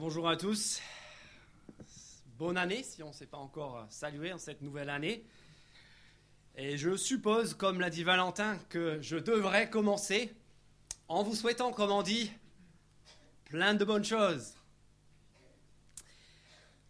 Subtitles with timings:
[0.00, 0.80] bonjour à tous.
[2.38, 5.26] Bonne année si on ne s'est pas encore salué en cette nouvelle année.
[6.56, 10.32] Et je suppose, comme l'a dit Valentin, que je devrais commencer
[11.06, 12.32] en vous souhaitant, comme on dit,
[13.44, 14.54] plein de bonnes choses.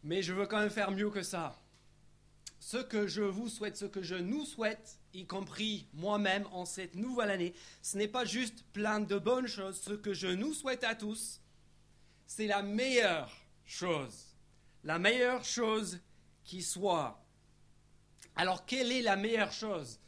[0.04, 1.60] Mais je veux quand même faire mieux que ça.
[2.60, 6.94] Ce que je vous souhaite, ce que je nous souhaite, y compris moi-même en cette
[6.94, 9.80] nouvelle année, ce n'est pas juste plein de bonnes choses.
[9.80, 11.39] Ce que je nous souhaite à tous,
[12.30, 13.28] c'est la meilleure
[13.64, 14.36] chose.
[14.84, 15.98] La meilleure chose
[16.44, 17.20] qui soit.
[18.36, 19.98] Alors, quelle est la meilleure chose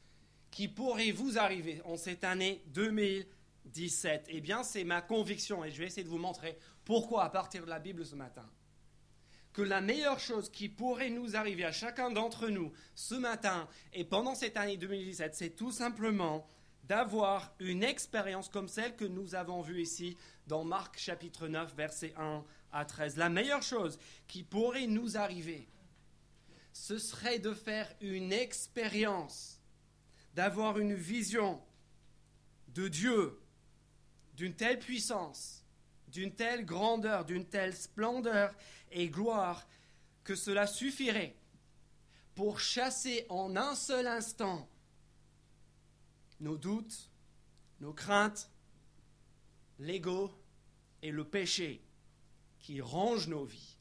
[0.52, 5.78] qui pourrait vous arriver en cette année 2017 Eh bien, c'est ma conviction et je
[5.78, 8.48] vais essayer de vous montrer pourquoi à partir de la Bible ce matin.
[9.52, 14.04] Que la meilleure chose qui pourrait nous arriver à chacun d'entre nous ce matin et
[14.04, 16.46] pendant cette année 2017, c'est tout simplement
[16.84, 22.14] d'avoir une expérience comme celle que nous avons vue ici dans Marc chapitre 9, verset
[22.16, 23.16] 1 à 13.
[23.16, 25.68] La meilleure chose qui pourrait nous arriver,
[26.72, 29.60] ce serait de faire une expérience,
[30.34, 31.62] d'avoir une vision
[32.68, 33.38] de Dieu,
[34.34, 35.64] d'une telle puissance,
[36.08, 38.54] d'une telle grandeur, d'une telle splendeur
[38.90, 39.66] et gloire,
[40.24, 41.36] que cela suffirait
[42.34, 44.68] pour chasser en un seul instant
[46.40, 47.10] nos doutes,
[47.80, 48.50] nos craintes,
[49.82, 50.30] l'ego
[51.02, 51.82] et le péché
[52.58, 53.76] qui rongent nos vies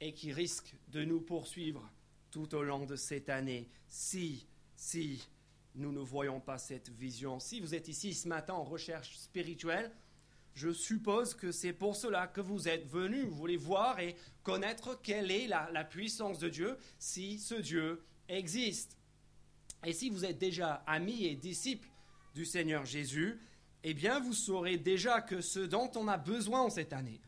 [0.00, 1.88] et qui risquent de nous poursuivre
[2.30, 5.28] tout au long de cette année si, si
[5.74, 7.38] nous ne voyons pas cette vision.
[7.38, 9.92] Si vous êtes ici ce matin en recherche spirituelle,
[10.54, 13.22] je suppose que c'est pour cela que vous êtes venu.
[13.22, 18.96] Vous voulez voir et connaître quelle est la, puissance de Dieu, si ce Dieu existe.
[19.84, 21.88] Et si vous êtes déjà amis et disciples
[22.34, 23.38] du Seigneur Jésus,
[23.82, 27.20] eh bien, vous saurez déjà que ce dont on a besoin cette année,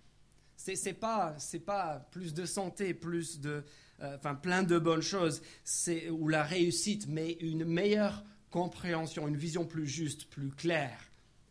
[0.56, 3.64] c'est n'est pas, plus de santé, plus de,
[4.00, 5.42] euh, enfin, plein de bonnes choses,
[6.10, 11.10] ou la réussite, mais une meilleure compréhension, une vision plus juste, plus claire,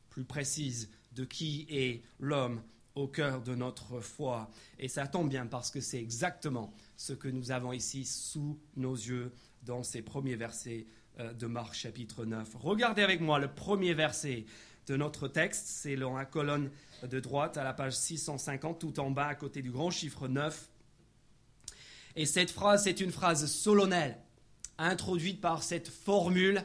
[0.10, 2.62] plus précise de qui est l'homme
[2.96, 4.50] au cœur de notre foi.
[4.80, 8.96] Et ça tombe bien parce que c'est exactement ce que nous avons ici sous nos
[8.96, 9.32] yeux
[9.64, 10.86] dans ces premiers versets
[11.20, 12.56] euh, de Marc chapitre 9.
[12.56, 14.46] Regardez avec moi le premier verset
[14.88, 16.70] de notre texte, c'est dans la colonne
[17.04, 20.70] de droite à la page 650, tout en bas à côté du grand chiffre 9.
[22.16, 24.18] Et cette phrase, c'est une phrase solennelle,
[24.78, 26.62] introduite par cette formule.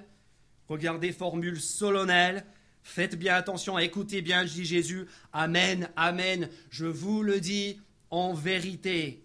[0.69, 2.45] Regardez, formule solennelle.
[2.83, 5.07] Faites bien attention, écoutez bien, dit Jésus.
[5.33, 9.25] Amen, amen, je vous le dis en vérité.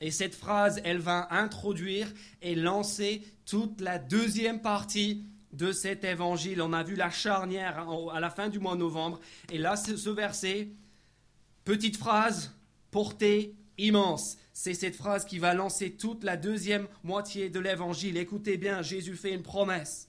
[0.00, 2.10] Et cette phrase, elle va introduire
[2.40, 6.62] et lancer toute la deuxième partie de cet évangile.
[6.62, 9.20] On a vu la charnière à la fin du mois de novembre.
[9.50, 10.68] Et là, ce verset,
[11.64, 12.54] petite phrase,
[12.90, 14.36] portée immense.
[14.52, 18.16] C'est cette phrase qui va lancer toute la deuxième moitié de l'évangile.
[18.16, 20.08] Écoutez bien, Jésus fait une promesse.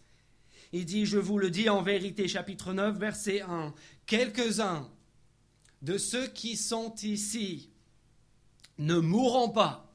[0.73, 3.73] Il dit, je vous le dis en vérité, chapitre 9, verset 1,
[4.05, 4.89] quelques-uns
[5.81, 7.69] de ceux qui sont ici
[8.77, 9.93] ne mourront pas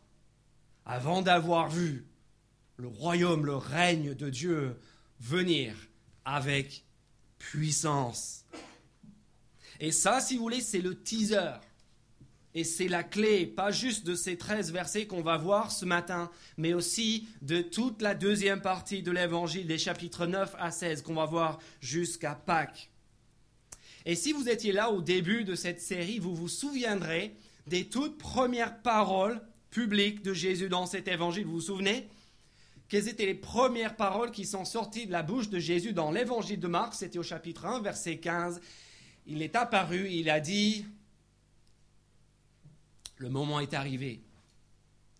[0.84, 2.06] avant d'avoir vu
[2.76, 4.78] le royaume, le règne de Dieu
[5.20, 5.74] venir
[6.24, 6.84] avec
[7.38, 8.44] puissance.
[9.80, 11.60] Et ça, si vous voulez, c'est le teaser.
[12.54, 16.30] Et c'est la clé, pas juste de ces 13 versets qu'on va voir ce matin,
[16.56, 21.14] mais aussi de toute la deuxième partie de l'évangile, des chapitres 9 à 16, qu'on
[21.14, 22.88] va voir jusqu'à Pâques.
[24.06, 28.16] Et si vous étiez là au début de cette série, vous vous souviendrez des toutes
[28.16, 31.44] premières paroles publiques de Jésus dans cet évangile.
[31.44, 32.08] Vous vous souvenez?
[32.88, 36.60] Quelles étaient les premières paroles qui sont sorties de la bouche de Jésus dans l'évangile
[36.60, 36.94] de Marc?
[36.94, 38.60] C'était au chapitre 1, verset 15.
[39.26, 40.86] Il est apparu, il a dit,
[43.16, 44.20] le moment est arrivé.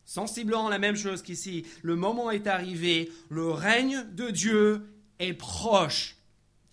[0.05, 4.87] Sensiblement la même chose qu'ici, le moment est arrivé, le règne de Dieu
[5.19, 6.17] est proche.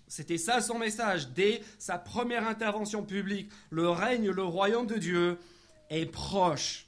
[0.07, 3.49] C'était ça son message dès sa première intervention publique.
[3.71, 5.39] Le règne, le royaume de Dieu
[5.89, 6.85] est proche.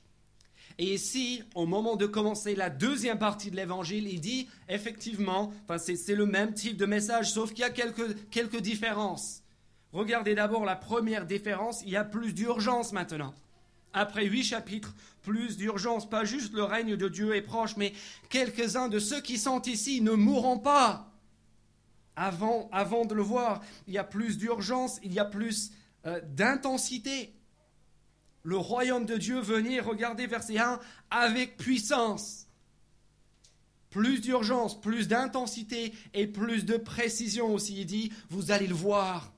[0.77, 5.77] Et ici, au moment de commencer la deuxième partie de l'évangile, il dit effectivement, enfin
[5.77, 9.41] c'est le même type de message, sauf qu'il y a quelques, différences.
[9.93, 13.33] Regardez d'abord la première différence, il y a plus d'urgence maintenant.
[13.93, 17.93] Après huit chapitres, plus d'urgence, pas juste le règne de Dieu est proche, mais
[18.29, 21.13] quelques-uns de ceux qui sont ici ne mourront pas.
[22.17, 25.71] Avant, avant de le voir, il y a plus d'urgence, il y a plus
[26.05, 27.33] euh, d'intensité
[28.45, 32.45] le royaume de Dieu venir, regardez verset 1, avec puissance.
[33.89, 37.81] Plus d'urgence, plus d'intensité et plus de précision aussi.
[37.81, 39.33] Il dit, vous allez le voir.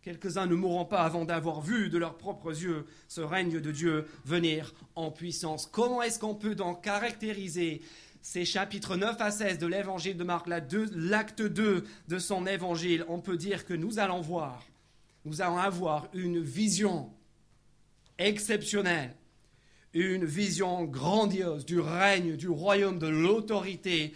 [0.00, 4.06] Quelques-uns ne mourront pas avant d'avoir vu de leurs propres yeux ce règne de Dieu
[4.24, 5.66] venir en puissance.
[5.66, 7.82] Comment est-ce qu'on peut donc caractériser
[8.22, 13.04] ces chapitres 9 à 16 de l'évangile de Marc, l'acte 2 de son évangile?
[13.08, 14.64] On peut dire que nous allons voir,
[15.26, 17.12] nous allons avoir une vision
[18.28, 19.14] exceptionnelle,
[19.94, 24.14] une vision grandiose du règne, du royaume, de l'autorité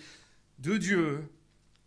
[0.58, 1.28] de Dieu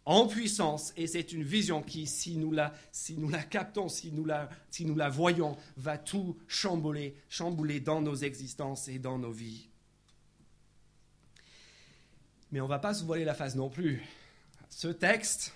[0.05, 4.11] en puissance, et c'est une vision qui, si nous la, si nous la captons, si
[4.11, 9.19] nous la, si nous la voyons, va tout chambouler, chambouler dans nos existences et dans
[9.19, 9.69] nos vies.
[12.51, 14.01] Mais on ne va pas se voiler la face non plus.
[14.69, 15.53] Ce texte,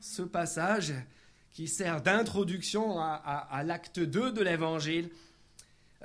[0.00, 0.94] ce passage,
[1.50, 5.10] qui sert d'introduction à, l'acte 2 de l'Évangile,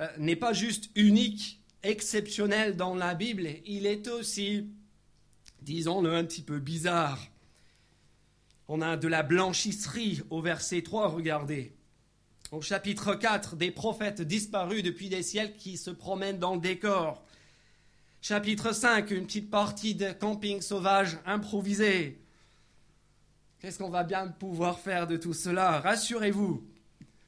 [0.00, 4.70] euh, n'est pas juste unique, exceptionnel dans la Bible, il est aussi,
[5.62, 7.20] disons-le, un petit peu bizarre.
[8.66, 11.74] On a de la blanchisserie au verset 3, regardez.
[12.50, 17.22] Au chapitre 4, des prophètes disparus depuis des siècles qui se promènent dans le décor.
[18.22, 22.18] Chapitre 5, une petite partie de camping sauvage improvisé.
[23.60, 25.80] Qu'est-ce qu'on va bien pouvoir faire de tout cela?
[25.80, 26.66] Rassurez-vous,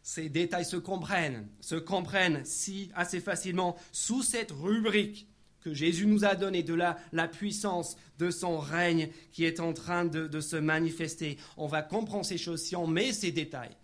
[0.07, 5.27] ces détails se comprennent, se comprennent si assez facilement sous cette rubrique
[5.61, 9.73] que Jésus nous a donné, de la, la puissance de son règne qui est en
[9.73, 11.39] train de, se manifester.
[11.57, 13.77] On va comprendre ces choses si on met ces détails.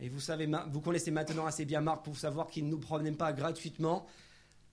[0.00, 3.16] Et vous savez, vous connaissez maintenant assez bien Marc pour savoir qu'il ne nous promène
[3.16, 4.08] pas gratuitement.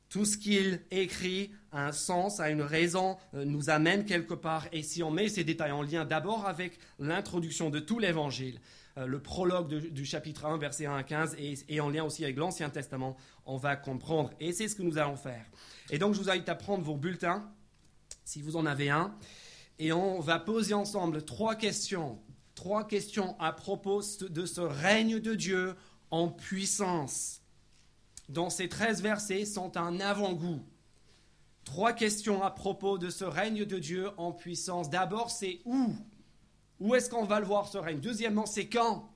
[0.10, 4.68] Tout ce qu'il écrit a un sens, a une raison, euh, nous amène quelque part.
[4.72, 8.60] Et si on met ces détails en lien d'abord avec l'introduction de tout l'évangile,
[8.98, 12.70] le prologue du chapitre 1, verset 1 à 15, et, en lien aussi avec l'Ancien
[12.70, 13.16] Testament,
[13.46, 14.32] on va comprendre.
[14.40, 15.46] Et c'est ce que nous allons faire.
[15.90, 17.50] Et donc, je vous invite à prendre vos bulletins,
[18.26, 19.16] si vous en avez un,
[19.80, 22.20] et on va poser ensemble trois questions.
[22.54, 25.76] Trois questions à propos de ce règne de Dieu
[26.12, 27.42] en puissance.
[28.30, 30.62] Dans ces 13 versets sont un avant-goût.
[31.64, 34.90] Trois questions à propos de ce règne de Dieu en puissance.
[34.90, 35.96] D'abord, c'est où
[36.82, 38.00] où est-ce qu'on va le voir ce règne?
[38.00, 39.08] Deuxièmement, c'est quand?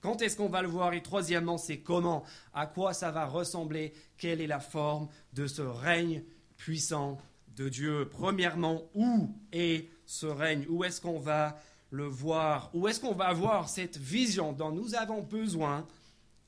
[0.00, 0.94] Quand est-ce qu'on va le voir?
[0.94, 2.22] Et troisièmement, c'est comment?
[2.54, 3.92] À quoi ça va ressembler?
[4.16, 6.22] Quelle est la forme de ce règne
[6.56, 7.18] puissant
[7.56, 8.08] de Dieu?
[8.08, 10.64] Premièrement, où est ce règne?
[10.68, 11.58] Où est-ce qu'on va
[11.90, 12.70] le voir?
[12.72, 15.88] Où est-ce qu'on va avoir cette vision dont nous avons besoin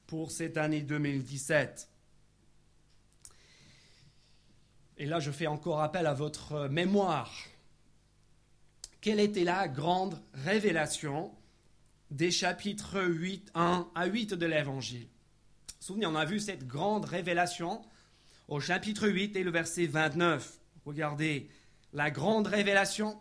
[0.07, 1.89] pour cette année 2017
[4.99, 7.33] Et là, je fais encore appel à votre mémoire
[9.01, 11.31] quelle était la grande révélation
[12.11, 15.09] des chapitres 8, 1 à 8 de l'Évangile?
[15.81, 17.81] Souvenez, on a vu cette grande révélation
[18.49, 20.59] au chapitre 8 et le verset 29.
[20.85, 21.49] Regardez,
[21.93, 23.19] la grande révélation,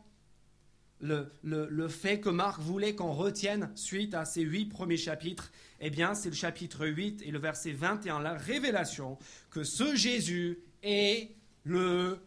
[0.99, 5.89] le, le fait que Marc voulait qu'on retienne suite à ces huit premiers chapitres, eh
[5.89, 9.17] bien, c'est le chapitre 8 et le verset 21, la révélation
[9.51, 12.19] que ce Jésus est le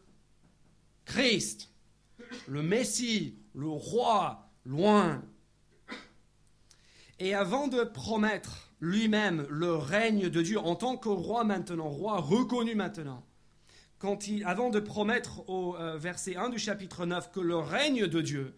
[1.05, 1.71] Christ,
[2.47, 5.23] le Messie, le roi loin.
[7.19, 12.19] Et avant de promettre lui-même le règne de Dieu en tant que roi maintenant, roi
[12.19, 13.25] reconnu maintenant,
[14.47, 18.57] avant de promettre au euh, verset 1 du chapitre 9 que le règne de Dieu,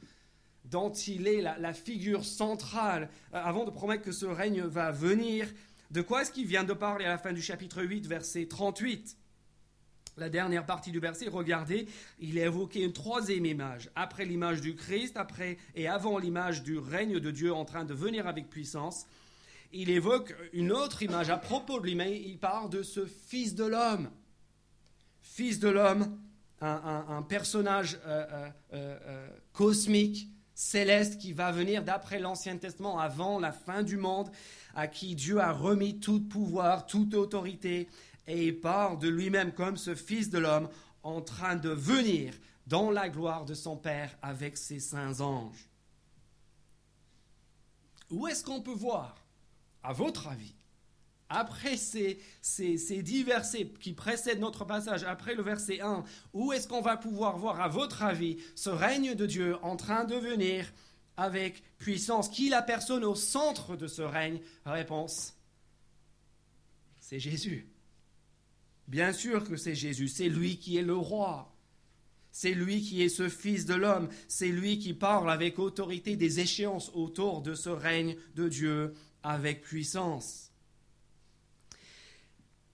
[0.64, 4.92] dont il est la, la figure centrale, euh, avant de promettre que ce règne va
[4.92, 5.48] venir,
[5.90, 9.16] de quoi est-ce qu'il vient de parler à la fin du chapitre 8, verset 38
[10.16, 11.86] la dernière partie du verset, regardez,
[12.20, 13.90] il est une troisième image.
[13.94, 17.94] Après l'image du Christ, après et avant l'image du règne de Dieu en train de
[17.94, 19.06] venir avec puissance,
[19.72, 23.64] il évoque une autre image à propos de lui, il parle de ce Fils de
[23.64, 24.10] l'homme.
[25.22, 26.18] Fils de l'homme,
[26.60, 33.50] un, personnage euh, euh, euh, cosmique, céleste, qui va venir d'après l'Ancien Testament, avant la
[33.52, 34.30] fin du monde,
[34.74, 37.88] à qui Dieu a remis tout pouvoir, toute autorité,
[38.26, 40.68] et il parle de lui-même comme ce Fils de l'homme
[41.02, 42.34] en train de venir
[42.66, 45.68] dans la gloire de son Père avec ses saints anges.
[48.10, 49.16] Où est-ce qu'on peut voir,
[49.82, 50.54] à votre avis,
[51.28, 56.52] après ces, ces, ces, dix versets qui précèdent notre passage, après le verset 1, où
[56.52, 60.14] est-ce qu'on va pouvoir voir, à votre avis, ce règne de Dieu en train de
[60.14, 60.70] venir
[61.16, 64.40] avec puissance Qui la personne au centre de ce règne?
[64.66, 65.34] Réponse,
[67.00, 67.71] c'est Jésus.
[68.92, 71.56] Bien sûr que c'est Jésus, c'est lui qui est le roi.
[72.30, 76.40] C'est lui qui est ce Fils de l'homme, c'est lui qui parle avec autorité des
[76.40, 80.50] échéances autour de ce règne de Dieu avec puissance.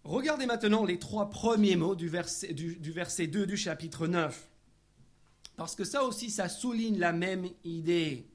[0.03, 4.49] Regardez maintenant les trois premiers mots du verset, du, verset 2 du chapitre 9,
[5.57, 8.27] parce que ça aussi, ça souligne la même idée.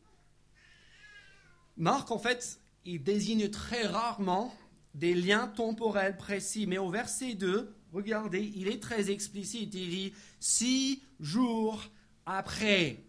[1.76, 4.56] Marc, en fait, il désigne très rarement
[4.94, 6.68] des liens temporels précis.
[6.68, 9.74] Mais au verset 2, regardez, il est très explicite.
[9.74, 11.84] Il dit six jours
[12.26, 13.04] après.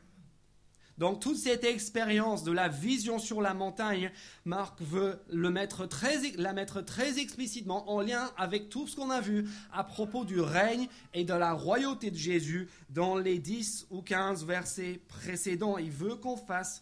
[0.96, 4.12] Donc toute cette expérience de la vision sur la montagne,
[4.44, 9.82] Marc veut la mettre très explicitement en lien avec tout ce qu'on a vu à
[9.82, 15.00] propos du règne et de la royauté de Jésus dans les 10 ou 15 versets
[15.08, 15.78] précédents.
[15.78, 16.80] Il veut qu'on fasse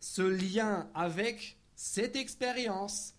[0.00, 3.14] ce lien avec cette expérience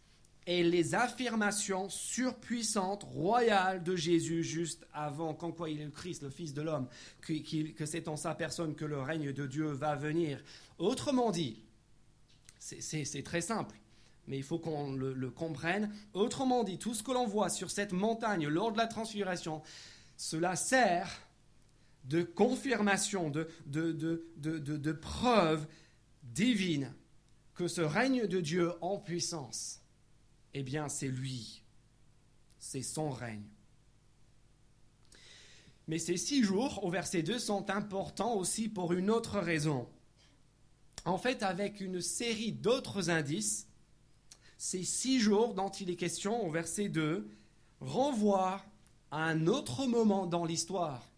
[0.45, 6.23] et les affirmations surpuissantes, royales de Jésus juste avant, quand quoi il est le Christ,
[6.23, 6.87] le Fils de l'homme,
[7.21, 10.43] que, c'est en sa personne que le règne de Dieu va venir.
[10.79, 11.61] Autrement dit,
[12.59, 13.75] c'est très simple,
[14.27, 15.93] mais il faut qu'on le, comprenne.
[16.13, 19.61] Autrement dit, tout ce que l'on voit sur cette montagne lors de la transfiguration,
[20.17, 21.09] cela sert
[22.03, 25.67] de confirmation, de, de preuve
[26.23, 26.93] divine
[27.55, 29.82] que ce règne de Dieu en puissance
[30.53, 31.63] eh bien c'est lui,
[32.59, 33.43] c'est son règne.
[35.87, 39.87] Mais ces six jours, au verset 2, sont importants aussi pour une autre raison.
[41.05, 43.67] En fait, avec une série d'autres indices,
[44.57, 47.27] ces six jours dont il est question au verset 2
[47.81, 48.63] renvoient
[49.11, 51.09] à un autre moment dans l'histoire,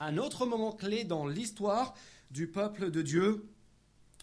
[0.00, 1.94] un autre moment clé dans l'histoire
[2.30, 3.46] du peuple de Dieu,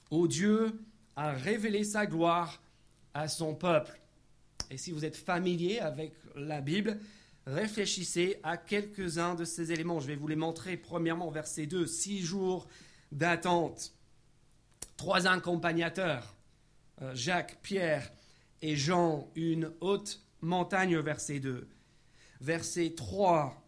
[0.10, 0.84] où Dieu
[1.16, 2.62] a révélé sa gloire
[3.14, 4.02] à son peuple.
[4.72, 7.00] Et si vous êtes familier avec la Bible,
[7.46, 10.00] réfléchissez à quelques-uns de ces éléments.
[10.00, 10.78] Je vais vous les montrer.
[10.78, 12.68] Premièrement, verset 2, six jours
[13.12, 13.94] d'attente.
[14.98, 16.36] Trois accompagnateurs,
[17.02, 18.12] euh, Jacques, Pierre
[18.62, 21.68] et Jean, une haute montagne, verset 2.
[22.42, 23.62] Verset 3,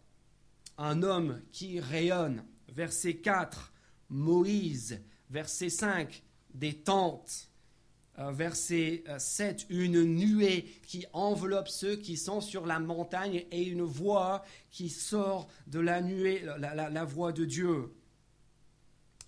[0.78, 2.46] un homme qui rayonne.
[2.70, 3.74] Verset 4,
[4.10, 5.02] Moïse.
[5.30, 6.24] Verset 5,
[6.54, 7.50] des tentes.
[8.20, 13.64] Euh, verset 7, euh, une nuée qui enveloppe ceux qui sont sur la montagne et
[13.64, 17.94] une voix qui sort de la nuée, la, voix de Dieu.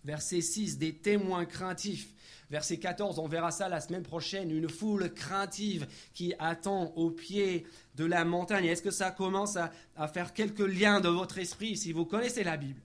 [0.03, 2.15] Verset 6, des témoins craintifs.
[2.50, 7.67] Verset 14, on verra ça la semaine prochaine, une foule craintive qui attend au pied
[7.96, 8.65] de la montagne.
[8.65, 12.58] Est-ce que ça commence à faire quelques liens de votre esprit si vous connaissez la
[12.58, 12.81] Bible?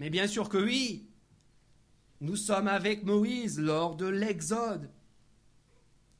[0.00, 1.06] Mais bien sûr que oui.
[2.22, 4.88] Nous sommes avec Moïse lors de l'Exode.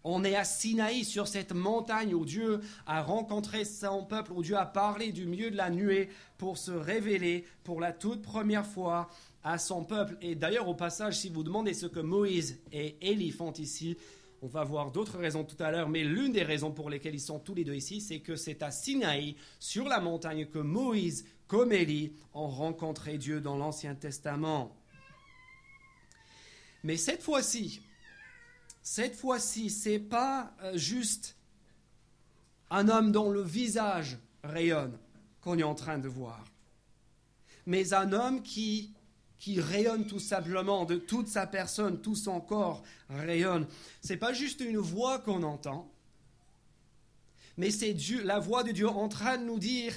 [0.02, 4.56] On est à Sinaï, sur cette montagne où Dieu a rencontré son peuple, où Dieu
[4.56, 9.10] a parlé du milieu de la nuée pour se révéler pour la toute première fois
[9.44, 10.16] à son peuple.
[10.20, 13.96] Et d'ailleurs, au passage, si vous demandez ce que Moïse et Élie font ici,
[14.42, 17.20] on va voir d'autres raisons tout à l'heure, mais l'une des raisons pour lesquelles ils
[17.20, 21.26] sont tous les deux ici, c'est que c'est à Sinaï, sur la montagne, que Moïse,
[21.46, 24.81] comme Élie, ont rencontré Dieu dans l'Ancien Testament.
[26.84, 27.80] Mais cette fois-ci,
[28.82, 31.36] cette fois-ci, c'est pas euh, juste
[32.70, 34.98] un homme dont le visage rayonne
[35.40, 36.44] qu'on est en train de voir,
[37.66, 38.94] mais un homme qui
[39.42, 43.66] qui rayonne tout simplement de toute sa personne, tout son corps rayonne.
[44.00, 45.90] C'est pas juste une voix qu'on entend,
[47.56, 49.94] mais c'est la voix de Dieu en train de nous dire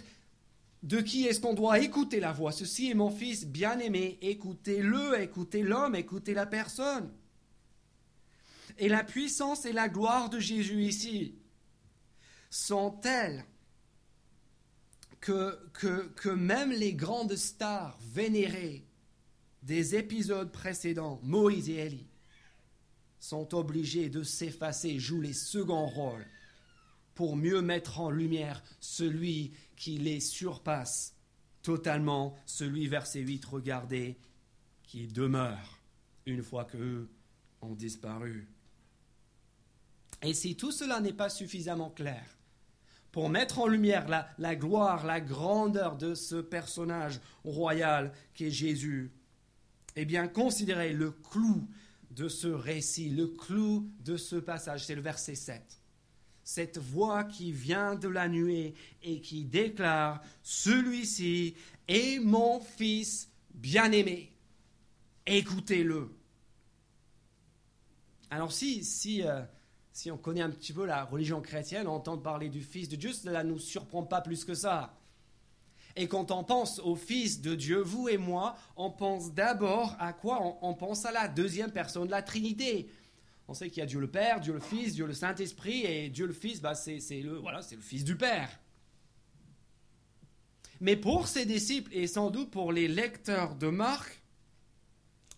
[0.84, 2.51] de qui est-ce qu'on doit écouter la voix?
[2.51, 7.12] Ceci est mon fils bien-aimé, écoutez-le, écoutez l'homme, écoutez la personne.
[8.77, 11.36] Et la puissance et la gloire de Jésus ici
[12.50, 13.46] sont telles
[15.22, 18.86] que, même les grandes stars vénérées
[19.63, 22.08] des épisodes précédents, Moïse et Élie,
[23.20, 26.27] sont obligés de s'effacer, jouent les seconds rôles
[27.15, 31.15] pour mieux mettre en lumière celui qui les surpasse
[31.62, 34.17] totalement, celui, verset 8, regardez,
[34.84, 35.79] qui demeure
[36.25, 37.10] une fois qu'eux
[37.62, 38.48] ont disparu.
[40.22, 42.24] Et si tout cela n'est pas suffisamment clair
[43.12, 49.12] pour mettre en lumière la, gloire, la grandeur de ce personnage royal qui est Jésus,
[49.96, 51.67] eh bien considérez le clou
[52.12, 55.82] de ce récit, le clou de ce passage, c'est le verset 7
[56.46, 61.56] cette voix qui vient de la nuée et qui déclare, celui-ci
[61.88, 64.32] est mon fils bien-aimé.
[65.25, 66.16] Écoutez-le.
[68.30, 69.42] Alors si, si, euh,
[69.92, 72.96] si on connaît un petit peu la religion chrétienne, on entend parler du Fils de
[72.96, 74.94] Dieu, cela ne nous surprend pas plus que ça.
[75.96, 80.14] Et quand on pense au Fils de Dieu, vous et moi, on pense d'abord à
[80.14, 80.60] quoi?
[80.62, 82.88] On pense à la deuxième personne de la Trinité.
[83.48, 86.10] On sait qu'il y a Dieu le Père, Dieu le Fils, Dieu le Saint-Esprit, et
[86.10, 88.50] Dieu le Fils, bah, c'est le, voilà, le Fils du Père.
[90.82, 94.22] Mais pour ses disciples, et sans doute pour les lecteurs de Marc,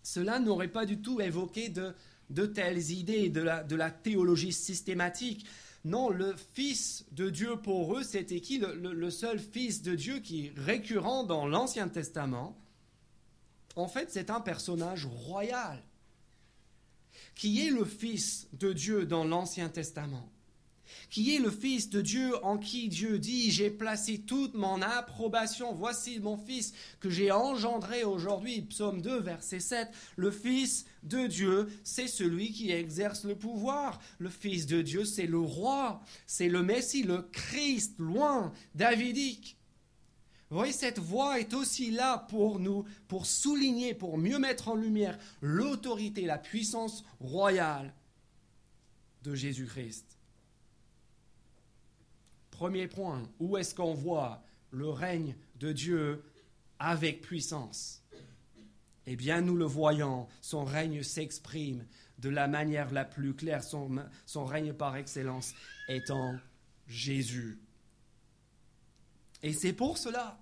[0.04, 5.46] cela n'aurait pas du tout évoqué de telles idées, de la, de la théologie systématique.
[5.88, 8.60] Non, le Fils de Dieu pour eux, c'était qui?
[8.60, 12.58] Le, seul Fils de Dieu qui est récurrent dans l'Ancien Testament.
[13.76, 15.82] En fait, c'est un personnage royal.
[17.38, 20.30] Qui est le Fils de Dieu dans l'Ancien Testament
[21.10, 25.74] qui est le Fils de Dieu en qui Dieu dit, j'ai placé toute mon approbation,
[25.74, 31.68] voici mon Fils que j'ai engendré aujourd'hui, psaume 2, verset 7, le Fils de Dieu,
[31.84, 36.64] c'est celui qui exerce le pouvoir, le Fils de Dieu, c'est le roi, c'est le
[36.64, 39.57] Messie, le Christ, loin, davidique.
[40.50, 44.76] Vous voyez, cette voix est aussi là pour nous, pour souligner, pour mieux mettre en
[44.76, 47.94] lumière l'autorité, la puissance royale
[49.24, 50.18] de Jésus-Christ.
[52.50, 56.24] Premier point, où est-ce qu'on voit le règne de Dieu
[56.80, 58.02] avec puissance?
[59.06, 61.86] Eh bien, nous le voyons, son règne s'exprime
[62.20, 65.54] de la manière la plus claire, son, son règne par excellence
[65.88, 66.36] étant
[66.88, 67.60] Jésus.
[69.44, 70.40] Et c'est pour cela,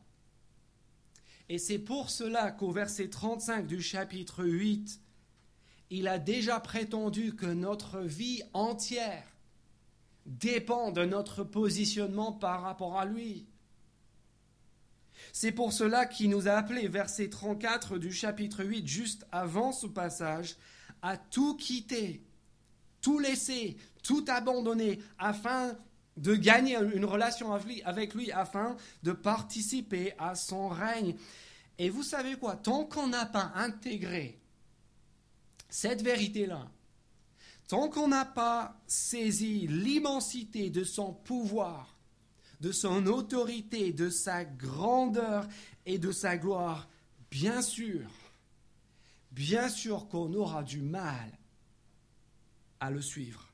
[1.48, 5.00] et c'est pour cela qu'au verset 35 du chapitre 8,
[5.92, 9.28] il a déjà prétendu que notre vie entière
[10.26, 13.46] dépend de notre positionnement par rapport à lui.
[15.32, 19.86] C'est pour cela qu'il nous a appelé, verset 34 du chapitre 8, juste avant ce
[19.86, 20.56] passage,
[21.04, 22.24] à tout quitter,
[23.02, 25.78] tout laisser, tout abandonner, afin
[26.18, 27.54] de gagner une relation
[27.86, 31.16] avec lui, afin de participer à son règne.
[31.78, 32.56] Et vous savez quoi?
[32.56, 34.40] Tant qu'on n'a pas intégré
[35.70, 36.70] cette vérité-là,
[37.68, 41.98] Tant qu'on n'a pas saisi l'immensité de son pouvoir,
[42.62, 45.48] de son autorité, de sa grandeur
[45.86, 46.88] et de sa gloire,
[47.32, 48.08] bien sûr,
[49.32, 51.32] bien sûr qu'on aura du mal
[52.80, 53.45] à le suivre.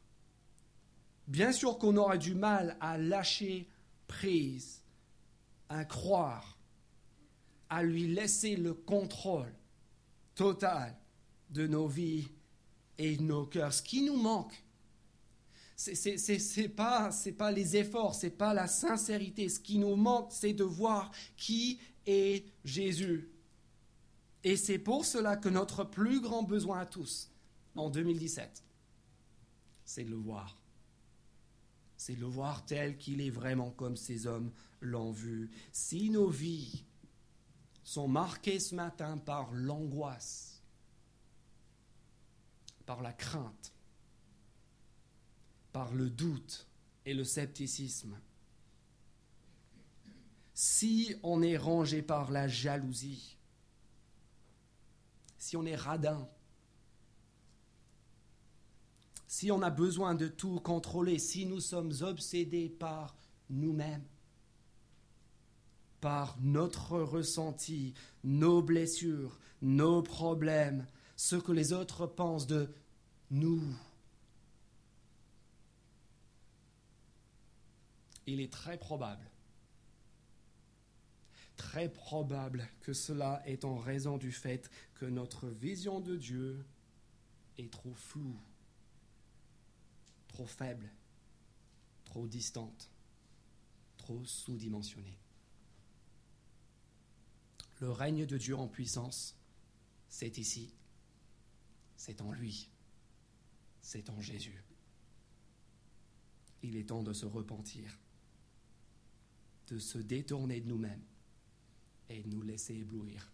[1.31, 3.69] Bien sûr qu'on aura du mal à lâcher
[4.05, 4.81] prise,
[5.69, 6.57] à croire,
[7.69, 9.55] à lui laisser le contrôle
[10.35, 10.93] total
[11.49, 12.27] de nos vies
[12.97, 13.71] et nos cœurs.
[13.71, 14.61] Ce qui nous manque,
[15.77, 19.47] ce n'est pas, pas les efforts, ce n'est pas la sincérité.
[19.47, 23.31] Ce qui nous manque, c'est de voir qui est Jésus.
[24.43, 27.31] Et c'est pour cela que notre plus grand besoin à tous,
[27.77, 28.65] en 2017,
[29.85, 30.60] c'est de le voir.
[32.03, 35.51] C'est le voir tel qu'il est vraiment comme ces hommes l'ont vu.
[35.71, 36.83] Si nos vies
[37.83, 40.63] sont marquées ce matin par l'angoisse,
[42.87, 43.71] par la crainte,
[45.71, 46.65] par le doute
[47.05, 48.19] et le scepticisme.
[50.55, 53.37] Si on est rangé par la jalousie,
[55.37, 56.27] si on est radin,
[59.31, 63.15] si on a besoin de tout contrôler, si nous sommes obsédés par
[63.49, 64.03] nous-mêmes,
[66.01, 67.93] par notre ressenti,
[68.25, 72.73] nos blessures, nos problèmes, ce que les autres pensent de
[73.29, 73.63] nous.
[78.27, 79.31] Il est très probable,
[81.55, 86.65] très probable que cela est en raison du fait que notre vision de Dieu
[87.57, 88.37] est trop floue,
[90.31, 90.89] trop faible,
[92.05, 92.89] trop distante,
[93.97, 95.17] trop sous-dimensionnée.
[97.79, 99.35] Le règne de Dieu en puissance,
[100.09, 100.73] c'est ici,
[101.95, 102.69] c'est en lui
[103.81, 104.63] c'est en Jésus.
[106.63, 107.97] Il est temps de se repentir,
[109.67, 111.03] de se détourner de nous-mêmes
[112.09, 113.31] et de nous laisser éblouir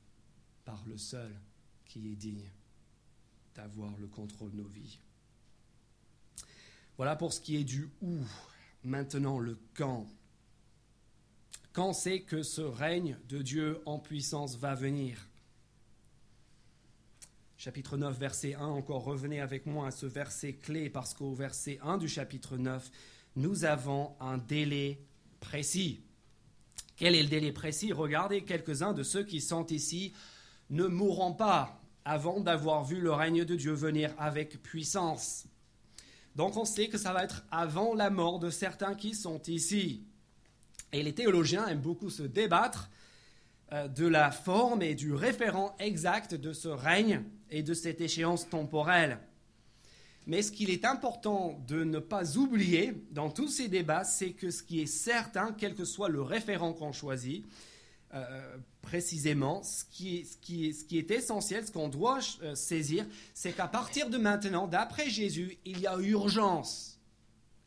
[0.63, 1.39] par le seul
[1.85, 2.49] qui est digne
[3.55, 4.99] d'avoir le contrôle de nos vies.
[6.97, 8.17] Voilà pour ce qui est du où.
[8.83, 10.07] Maintenant, le quand.
[11.73, 15.27] Quand c'est que ce règne de Dieu en puissance va venir
[17.57, 21.79] chapitre 9, verset 1, encore revenez avec moi à ce verset clé, parce qu'au verset
[21.83, 22.89] 1 du chapitre 9,
[23.35, 25.01] nous avons un délai
[25.39, 26.01] précis.
[26.95, 27.91] Quel est le délai précis?
[27.91, 30.13] Regardez, quelques-uns de ceux qui sont ici
[30.69, 35.45] ne mourront pas avant d'avoir vu le règne de Dieu venir avec puissance.
[36.37, 40.03] Donc on sait que ça va être avant la mort de certains qui sont ici.
[40.93, 42.91] Et les théologiens aiment beaucoup se débattre
[43.73, 48.47] euh, de la forme et du référent exact de ce règne et de cette échéance
[48.47, 49.17] temporelle.
[50.27, 54.51] Mais ce qu'il est important de ne pas oublier dans tous ces débats, c'est que
[54.51, 57.45] ce qui est certain, quel que soit le référent qu'on choisit,
[58.13, 60.15] euh, précisément, ce qui,
[60.93, 65.81] est, essentiel, ce qu'on doit euh, saisir, c'est qu'à partir de maintenant, d'après Jésus, il
[65.81, 66.97] y a urgence.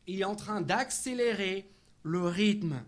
[0.07, 1.69] Il est en train d'accélérer
[2.01, 2.81] le rythme.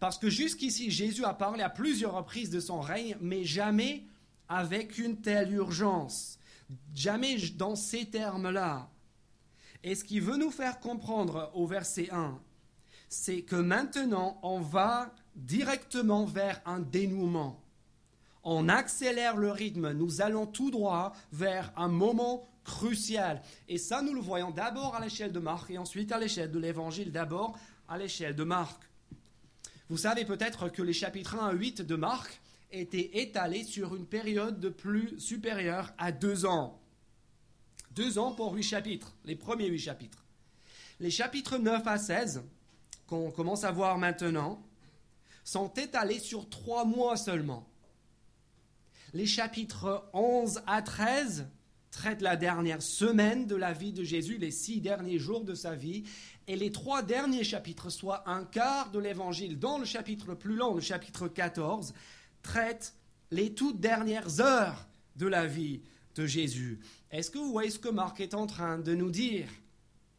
[0.00, 4.02] Parce que jusqu'ici, Jésus a parlé à plusieurs reprises de son règne, mais jamais
[4.48, 6.36] avec une telle urgence.
[6.96, 8.90] Jamais dans ces termes-là.
[9.84, 12.40] Et ce qu'il veut nous faire comprendre au verset 1,
[13.08, 17.62] c'est que maintenant, on va directement vers un dénouement.
[18.42, 23.42] On accélère le rythme, nous allons tout droit vers un moment crucial.
[23.68, 26.58] Et ça, nous le voyons d'abord à l'échelle de Marc et ensuite à l'échelle de
[26.58, 28.82] l'Évangile, d'abord à l'échelle de Marc.
[29.88, 32.40] Vous savez peut-être que les chapitres 1 à 8 de Marc
[32.70, 36.80] étaient étalés sur une période de plus supérieure à deux ans.
[37.90, 40.24] Deux ans pour huit chapitres, les premiers huit chapitres.
[41.00, 42.42] Les chapitres 9 à 16,
[43.08, 44.62] qu'on commence à voir maintenant,
[45.44, 47.66] sont étalés sur trois mois seulement.
[49.12, 51.48] Les chapitres 11 à 13
[51.90, 55.74] traitent la dernière semaine de la vie de Jésus, les six derniers jours de sa
[55.74, 56.04] vie,
[56.46, 60.54] et les trois derniers chapitres, soit un quart de l'évangile, dans le chapitre le plus
[60.54, 61.92] long, le chapitre 14,
[62.42, 62.94] traitent
[63.30, 65.82] les toutes dernières heures de la vie
[66.14, 66.80] de Jésus.
[67.10, 69.48] Est-ce que vous voyez ce que Marc est en train de nous dire?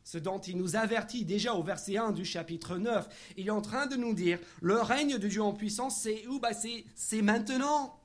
[0.04, 3.34] Ce dont il nous avertit déjà au verset 1 du chapitre 9.
[3.38, 6.40] Il est en train de nous dire, le règne de Dieu en puissance, c'est où?
[6.40, 6.52] Bah,
[6.96, 8.00] C'est maintenant.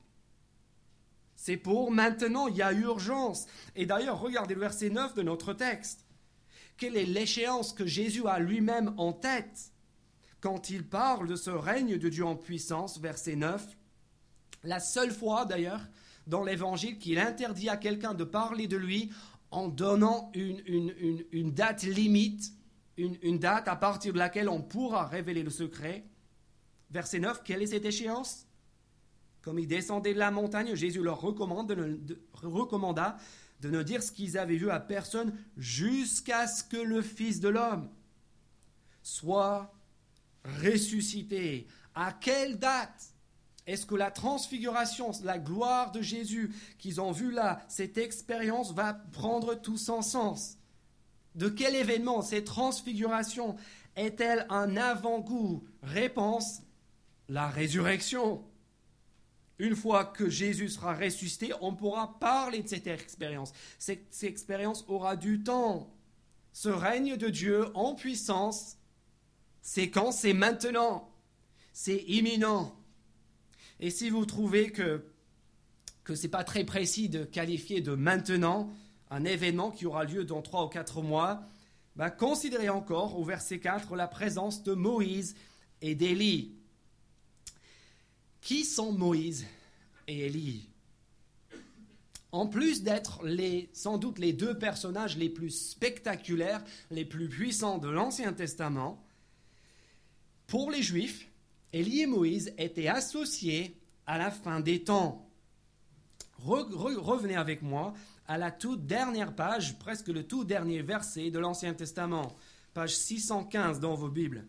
[1.35, 3.45] C'est pour maintenant, il y a urgence.
[3.75, 6.05] Et d'ailleurs, regardez le verset 9 de notre texte.
[6.77, 9.71] Quelle est l'échéance que Jésus a lui-même en tête?
[10.41, 13.65] Quand il parle de ce règne de Dieu en puissance, verset 9
[14.63, 15.81] La seule fois d'ailleurs
[16.27, 19.11] dans l'Évangile qu'il interdit à quelqu'un de parler de lui
[19.51, 22.51] en donnant une, date limite,
[22.97, 26.05] une, date à partir de laquelle on pourra révéler le secret.
[26.91, 28.45] Verset 9, quelle est cette échéance?
[29.41, 31.75] Comme ils descendaient de la montagne, Jésus leur recommanda
[33.61, 37.49] de ne dire ce qu'ils avaient vu à personne jusqu'à ce que le Fils de
[37.49, 37.89] l'homme
[39.01, 39.73] soit
[40.61, 41.67] ressuscité.
[41.95, 43.13] À quelle date?
[43.67, 48.93] Est-ce que la transfiguration, la gloire de Jésus qu'ils ont vu là, cette expérience va
[48.93, 50.57] prendre tout son sens?
[51.35, 53.57] De quel événement cette transfiguration
[53.97, 55.65] est-elle un avant-goût?
[55.83, 56.61] Réponse,
[57.27, 58.41] la résurrection.
[59.59, 63.51] Une fois que Jésus sera ressuscité, on pourra parler de cette expérience.
[63.79, 65.93] Cette, cette expérience aura du temps.
[66.53, 68.77] Ce règne de Dieu en puissance,
[69.61, 70.13] c'est quand?
[70.13, 71.11] C'est maintenant.
[71.73, 72.76] C'est imminent.
[73.79, 75.03] Et si vous trouvez que,
[76.03, 78.71] que ce n'est pas très précis de qualifier de maintenant
[79.09, 81.43] un événement qui aura lieu dans trois ou quatre mois,
[81.95, 85.35] bah, considérez encore au verset 4 la présence de Moïse
[85.81, 86.53] et d'Élie.
[88.41, 89.45] Qui sont Moïse
[90.07, 90.69] et Élie?
[92.31, 93.21] En plus d'être
[93.73, 99.03] sans doute les deux personnages les plus spectaculaires, les plus puissants de l'Ancien Testament,
[100.45, 101.27] pour les Juifs,
[101.73, 105.29] Élie et Moïse étaient associés à la fin des temps.
[106.39, 107.93] revenez avec moi
[108.27, 112.35] à la toute dernière page, presque le tout dernier verset de l'Ancien Testament,
[112.73, 114.45] page 615 dans vos Bibles.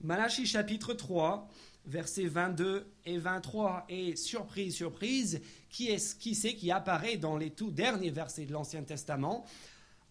[0.00, 1.48] Malachie chapitre 3,
[1.86, 3.84] versets 22 et 23.
[3.88, 8.52] Et surprise, surprise, qui est qui c'est qui apparaît dans les tout derniers versets de
[8.52, 9.44] l'Ancien Testament?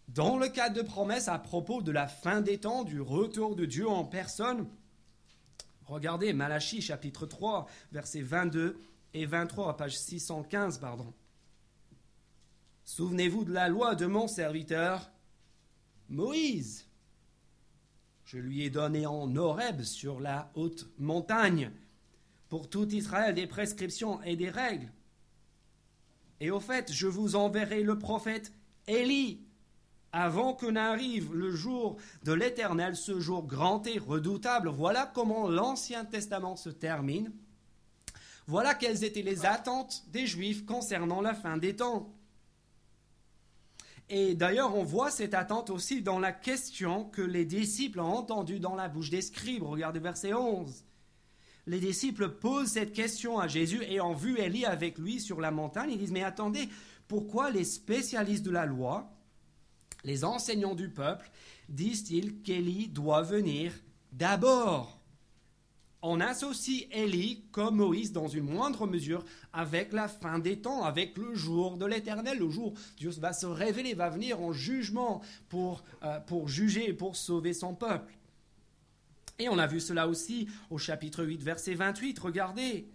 [0.08, 3.64] Dans le cadre de promesse à propos de la fin des temps, du retour de
[3.66, 4.66] Dieu en personne
[5.86, 8.78] Regardez Malachie chapitre 3, versets 22
[9.14, 11.12] et 23, page 615, pardon.
[12.84, 15.10] Souvenez-vous de la loi de mon serviteur
[16.08, 16.86] Moïse.
[18.24, 21.70] Je lui ai donné en Horeb sur la haute montagne
[22.48, 24.90] pour tout Israël des prescriptions et des règles.
[26.40, 28.52] Et au fait, je vous enverrai le prophète
[28.86, 29.40] Élie
[30.12, 34.68] avant que n'arrive le jour de l'Éternel, ce jour grand et redoutable.
[34.68, 37.32] Voilà comment l'Ancien Testament se termine.
[38.46, 42.12] Voilà quelles étaient les attentes des Juifs concernant la fin des temps.
[44.08, 48.60] Et d'ailleurs, on voit cette attente aussi dans la question que les disciples ont entendue
[48.60, 49.62] dans la bouche des scribes.
[49.62, 50.84] Regardez verset 11.
[51.66, 55.52] Les disciples posent cette question à Jésus et ont vu Élie avec lui sur la
[55.52, 55.92] montagne.
[55.92, 56.68] Ils disent, mais attendez,
[57.06, 59.10] pourquoi les spécialistes de la loi
[60.04, 61.30] les enseignants du peuple
[61.68, 63.72] disent-ils qu'Élie doit venir
[64.12, 64.98] d'abord.
[66.04, 71.16] On associe Élie comme Moïse dans une moindre mesure avec la fin des temps, avec
[71.16, 75.22] le jour de l'éternel, le jour où Dieu va se révéler, va venir en jugement
[75.48, 78.12] pour, euh, pour juger et pour sauver son peuple.
[79.38, 82.18] Et on a vu cela aussi au chapitre 8, verset 28.
[82.18, 82.88] Regardez.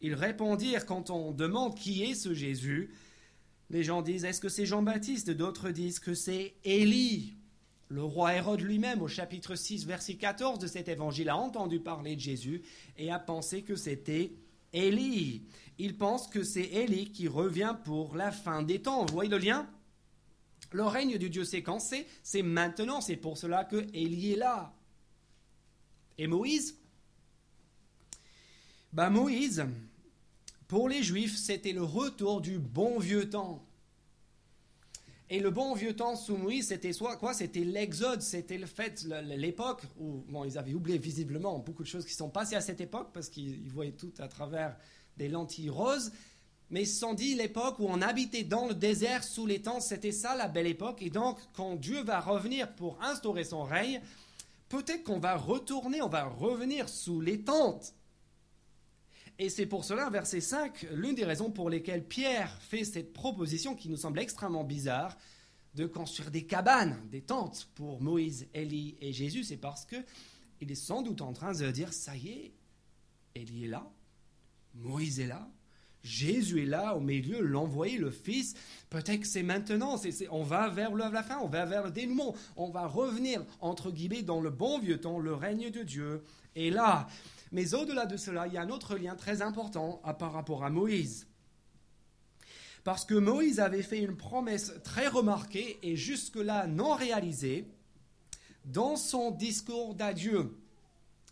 [0.00, 2.90] Ils répondirent quand on demande qui est ce Jésus.
[3.70, 5.30] Les gens disent est-ce que c'est Jean-Baptiste?
[5.30, 7.34] D'autres disent que c'est Élie.
[7.88, 12.16] Le roi Hérode lui-même, au chapitre 6, verset 14 de cet évangile, a entendu parler
[12.16, 12.62] de Jésus
[12.96, 14.32] et a pensé que c'était
[14.72, 15.42] Élie.
[15.78, 19.06] Il pense que c'est Élie qui revient pour la fin des temps.
[19.06, 19.68] Vous voyez le lien?
[20.72, 23.00] Le règne de Dieu quand C'est maintenant.
[23.00, 24.74] C'est pour cela que Élie est là.
[26.18, 26.76] Et Moïse?
[28.92, 29.64] Bah Moïse,
[30.68, 33.64] pour les Juifs, c'était le retour du bon vieux temps.
[35.30, 37.34] Et le bon vieux temps sous Moïse, c'était quoi?
[37.34, 42.06] C'était l'Exode, c'était le fait, l'époque où bon, ils avaient oublié visiblement beaucoup de choses
[42.06, 44.76] qui sont passées à cette époque parce qu'ils voyaient tout à travers
[45.16, 46.12] des lentilles roses.
[46.70, 49.82] Mais ils se sont dit l'époque où on habitait dans le désert sous les tentes,
[49.82, 51.00] c'était ça la belle époque.
[51.00, 54.02] Et donc, quand Dieu va revenir pour instaurer son règne,
[54.68, 57.94] peut-être qu'on va retourner, on va revenir sous les tentes.
[59.40, 63.76] Et c'est pour cela, verset 5, l'une des raisons pour lesquelles Pierre fait cette proposition
[63.76, 65.16] qui nous semble extrêmement bizarre
[65.74, 69.96] de construire des cabanes, des tentes pour Moïse, Élie et Jésus, c'est parce que
[70.60, 72.52] il est sans doute en train de dire ça y est,
[73.36, 73.88] Élie est là,
[74.74, 75.48] Moïse est là,
[76.02, 78.54] Jésus est là au milieu, l'envoyé, le Fils.
[78.88, 79.96] Peut-être que c'est maintenant,
[80.30, 84.22] on va vers la fin, on va vers le dénouement, on va revenir, entre guillemets,
[84.22, 86.24] dans le bon vieux temps, le règne de Dieu
[86.56, 87.08] est là.
[87.52, 90.70] Mais au-delà de cela, il y a un autre lien très important par rapport à
[90.70, 91.26] Moïse.
[92.84, 97.66] Parce que Moïse avait fait une promesse très remarquée et jusque-là non réalisée
[98.64, 100.56] dans son discours d'adieu.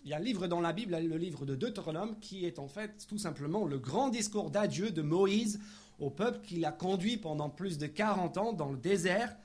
[0.06, 2.68] Il y a un livre dans la Bible, le livre de Deutéronome, qui est en
[2.68, 5.58] fait tout simplement le grand discours d'adieu de Moïse
[5.98, 9.36] au peuple qu'il a conduit pendant plus de 40 ans dans le désert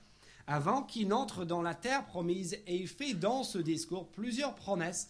[0.46, 5.08] avant qu'il n'entre dans la terre promise et il fait dans ce discours plusieurs promesses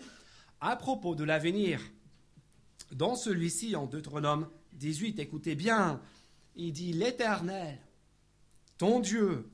[0.62, 1.82] à propos de l'avenir.
[2.94, 6.00] Dans celui-ci, en Deutéronome 18, écoutez bien,
[6.56, 7.78] il dit L'Éternel,
[8.78, 9.52] ton Dieu,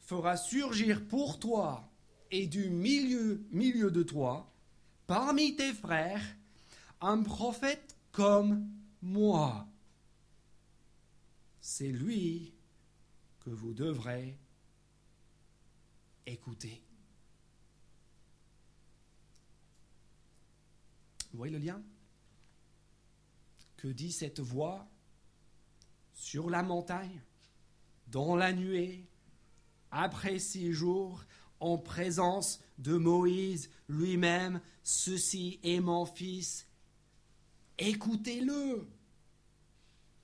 [0.00, 1.88] fera surgir pour toi
[2.32, 4.49] et du milieu, milieu de toi,
[5.10, 6.22] parmi tes frères,
[7.00, 8.70] un prophète comme
[9.02, 9.66] moi.
[11.60, 12.54] C'est lui
[13.40, 14.38] que vous devrez
[16.26, 16.80] écouter.
[21.32, 21.82] Vous voyez le lien?
[23.78, 24.88] Que dit cette voix
[26.14, 27.20] sur la montagne,
[28.06, 29.08] dans la nuée,
[29.90, 31.24] après six jours,
[31.58, 36.66] en présence de Moïse lui-même, ceci est mon fils.
[37.78, 38.86] Écoutez-le.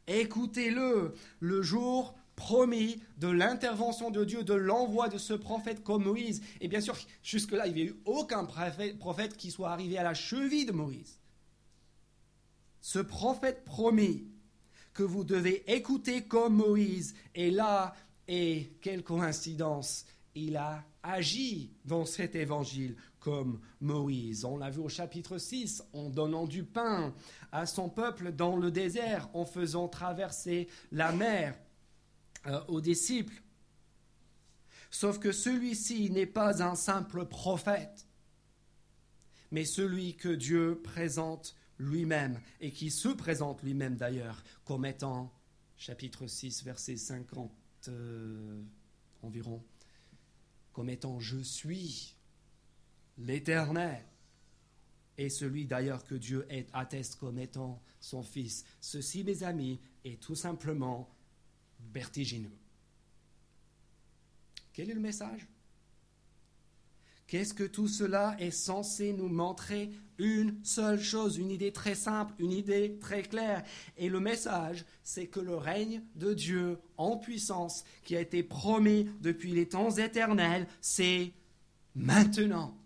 [0.07, 1.15] Écoutez-le.
[1.41, 6.43] Le jour promis de l'intervention de Dieu, de l'envoi de ce prophète comme Moïse.
[6.61, 10.15] Et bien sûr, jusque-là, il n'y a eu aucun prophète qui soit arrivé à la
[10.15, 11.19] cheville de Moïse.
[12.81, 14.29] Ce prophète promis
[14.93, 17.95] que vous devez écouter comme Moïse est là,
[18.29, 24.45] et quelle coïncidence, il a agi dans cet évangile comme Moïse.
[24.45, 27.15] On l'a vu au chapitre 6, en donnant du pain
[27.53, 31.59] à son peuple dans le désert, en faisant traverser la mer
[32.47, 33.43] euh, aux disciples.
[34.91, 38.07] Sauf que celui-ci n'est pas un simple prophète,
[39.51, 45.33] mais celui que Dieu présente lui-même, et qui se présente lui-même d'ailleurs comme étant,
[45.77, 47.51] chapitre 6, verset 50
[47.89, 48.63] euh,
[49.23, 49.63] environ,
[50.77, 52.15] comme étant je suis
[53.17, 54.05] l'Éternel,
[55.17, 58.63] et celui d'ailleurs que Dieu atteste comme étant son Fils.
[58.79, 61.09] Ceci, mes amis, est tout simplement
[61.95, 62.59] vertigineux.
[64.75, 65.49] Quel est le message?
[67.27, 69.91] Qu'est-ce que tout cela est censé nous montrer?
[70.19, 73.65] Une seule chose, une idée très simple, une idée très claire.
[73.99, 79.11] Et le message, c'est que le règne de Dieu en puissance, qui a été promis
[79.21, 81.33] depuis les temps éternels, c'est
[81.95, 82.79] maintenant.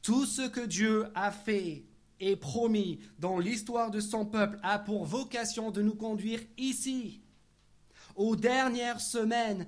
[0.00, 1.84] Tout ce que Dieu a fait
[2.20, 7.20] et promis dans l'histoire de son peuple a pour vocation de nous conduire ici,
[8.14, 9.66] aux dernières semaines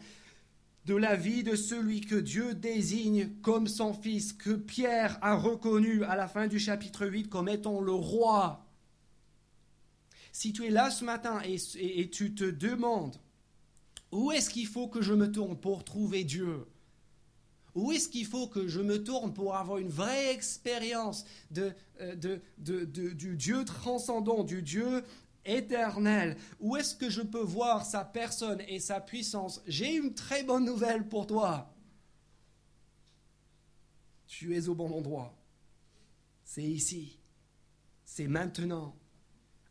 [0.85, 6.03] de la vie de celui que Dieu désigne comme son fils, que Pierre a reconnu
[6.05, 8.65] à la fin du chapitre 8 comme étant le roi.
[10.33, 13.17] Si tu es là ce matin et, tu te demandes
[14.13, 16.67] où est-ce qu'il faut que je me tourne pour trouver Dieu?
[17.75, 22.15] Où est-ce qu'il faut que je me tourne pour avoir une vraie expérience de, euh,
[22.57, 25.05] du Dieu transcendant, du Dieu
[25.49, 26.37] éternel.
[26.61, 29.63] Où est-ce que je peux voir sa personne et sa puissance?
[29.67, 31.73] J'ai une très bonne nouvelle pour toi.
[34.29, 35.35] tu es au bon endroit.
[36.45, 37.19] C'est ici,
[38.05, 38.97] c'est maintenant,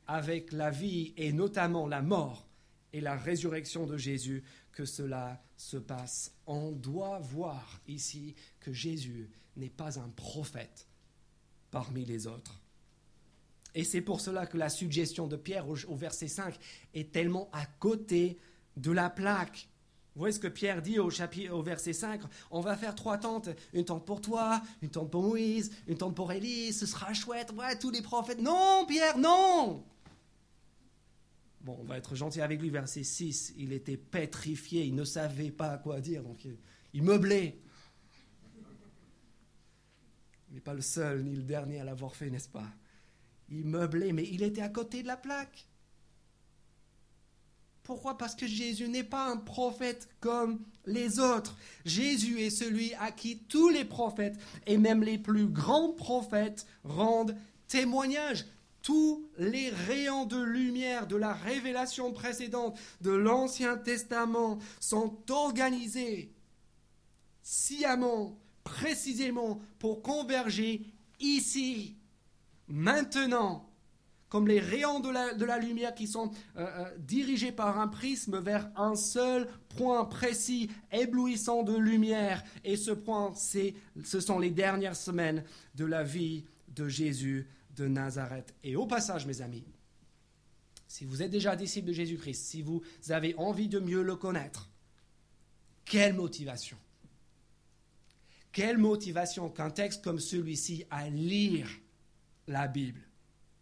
[0.08, 2.48] avec la vie et notamment la mort
[2.92, 6.34] et la résurrection de Jésus que cela se passe.
[6.46, 10.88] On doit voir ici que Jésus n'est pas un prophète
[11.72, 12.62] parmi les autres.
[13.78, 16.58] Et c'est pour cela que la suggestion de Pierre au, verset 5
[16.96, 18.40] est tellement à côté
[18.76, 19.70] de la plaque.
[20.16, 23.20] Vous voyez ce que Pierre dit au, chapitre, au verset 5 On va faire trois
[23.20, 23.50] tentes.
[23.74, 26.74] Une tente pour toi, une tente pour Moïse, une tente pour Élie.
[26.74, 27.52] Ce sera chouette.
[27.52, 28.42] Ouais, tous les prophètes.
[28.42, 29.86] Non, Pierre, non
[31.62, 32.72] Bon, on va être gentil avec lui.
[32.72, 34.86] Verset 6 Il était pétrifié.
[34.86, 36.24] Il ne savait pas quoi dire.
[36.24, 36.48] Donc
[36.96, 37.60] il meublait.
[40.50, 42.66] Il n'est pas le seul ni le dernier à l'avoir fait, n'est-ce pas?
[43.50, 45.68] Il meublait, mais il était à côté de la plaque.
[47.84, 48.18] Pourquoi?
[48.18, 51.56] Parce que Jésus n'est pas un prophète comme les autres.
[51.86, 57.38] Jésus est celui à qui tous les prophètes, et même les plus grands prophètes, rendent
[57.68, 58.46] témoignage.
[58.82, 66.34] Tous les rayons de lumière de la révélation précédente de l'Ancien Testament sont organisés
[67.42, 70.86] sciemment, précisément pour converger
[71.22, 71.96] ici,
[72.68, 73.70] maintenant,
[74.30, 78.70] comme les rayons de la, lumière qui sont euh, euh, dirigés par un prisme vers
[78.76, 82.44] un seul point précis, éblouissant de lumière.
[82.64, 85.44] Et ce point, ce sont les dernières semaines
[85.76, 88.54] de la vie de Jésus de Nazareth.
[88.64, 89.64] Et au passage, mes amis,
[90.88, 94.70] si vous êtes déjà disciple de Jésus-Christ, si vous avez envie de mieux le connaître,
[95.86, 96.78] quelle motivation?
[98.52, 101.70] Quelle motivation qu'un texte comme celui-ci à lire
[102.48, 103.08] la Bible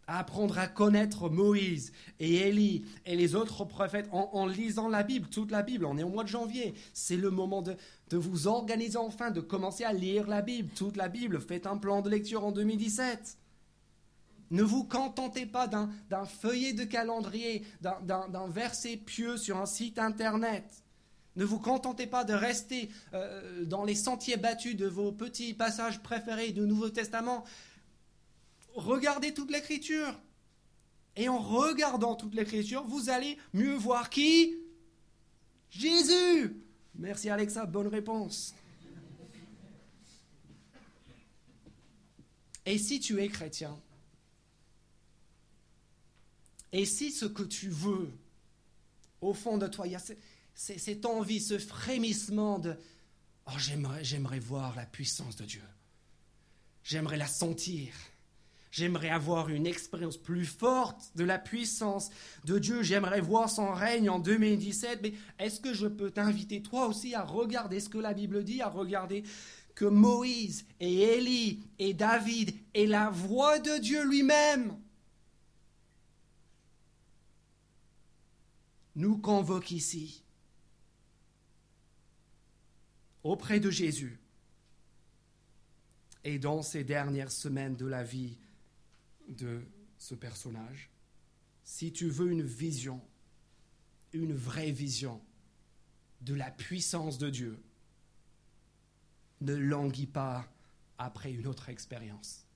[0.06, 5.50] apprendre à connaître Moïse et Élie et les autres prophètes en, lisant la Bible, toute
[5.50, 5.84] la Bible.
[5.84, 6.74] On est au mois de janvier.
[6.92, 7.76] C'est le moment de,
[8.12, 11.40] vous organiser enfin, de commencer à lire la Bible, toute la Bible.
[11.40, 13.38] Faites un plan de lecture en 2017.
[14.52, 20.84] Ne vous contentez pas d'un feuillet de calendrier, d'un verset pieux sur un site internet.
[21.34, 26.00] Ne vous contentez pas de rester euh, dans les sentiers battus de vos petits passages
[26.00, 27.44] préférés du Nouveau Testament
[28.76, 30.14] regardez toute l'écriture.
[31.16, 34.54] Et en regardant toute l'écriture, vous allez mieux voir qui?
[35.70, 36.62] Jésus.
[36.94, 38.54] Merci Alexa, bonne réponse.
[42.64, 43.78] Et si tu es chrétien,
[46.72, 48.10] et si ce que tu veux,
[49.20, 50.02] au fond de toi, il y a
[50.54, 52.76] cette envie, ce frémissement de
[53.48, 55.62] Oh, j'aimerais, voir la puissance de Dieu.
[56.82, 57.92] J'aimerais la sentir.
[58.76, 62.10] J'aimerais avoir une expérience plus forte de la puissance
[62.44, 62.82] de Dieu.
[62.82, 65.00] J'aimerais voir son règne en 2017.
[65.02, 68.60] Mais est-ce que je peux t'inviter toi aussi à regarder ce que la Bible dit,
[68.60, 69.24] à regarder
[69.74, 74.76] que Moïse et Élie et David et la voix de Dieu lui-même?
[78.94, 80.22] Nous convoquent ici
[83.22, 84.20] auprès de Jésus
[86.24, 88.36] et dans ces dernières semaines de la vie
[89.28, 89.62] de
[89.98, 90.90] ce personnage,
[91.64, 93.00] si tu veux une vision,
[94.12, 95.20] une vraie vision
[96.20, 97.62] de la puissance de Dieu,
[99.40, 100.46] ne languis pas
[100.98, 102.46] après une autre expérience.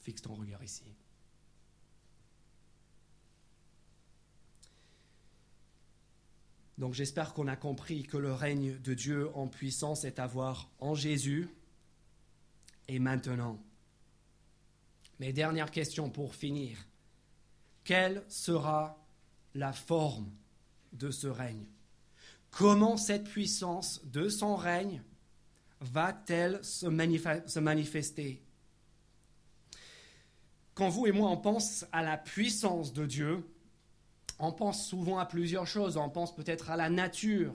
[0.00, 0.84] Fixe ton regard ici.
[6.78, 10.70] Donc j'espère qu'on a compris que le règne de Dieu en puissance est à voir
[10.80, 11.48] en Jésus
[12.88, 13.62] et maintenant.
[15.22, 16.76] Mais dernière question pour finir.
[17.84, 19.00] Quelle sera
[19.54, 20.32] la forme
[20.92, 21.64] de ce règne?
[22.50, 25.00] Comment cette puissance de son règne
[25.80, 26.88] va-t-elle se,
[27.60, 28.42] manifester?
[30.74, 33.48] Quand vous et moi on pense à la puissance de Dieu,
[34.40, 35.98] on pense souvent à plusieurs choses.
[35.98, 37.54] On pense peut-être à la nature.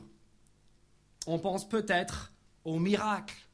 [1.25, 2.31] On pense peut-être
[2.63, 3.46] aux miracles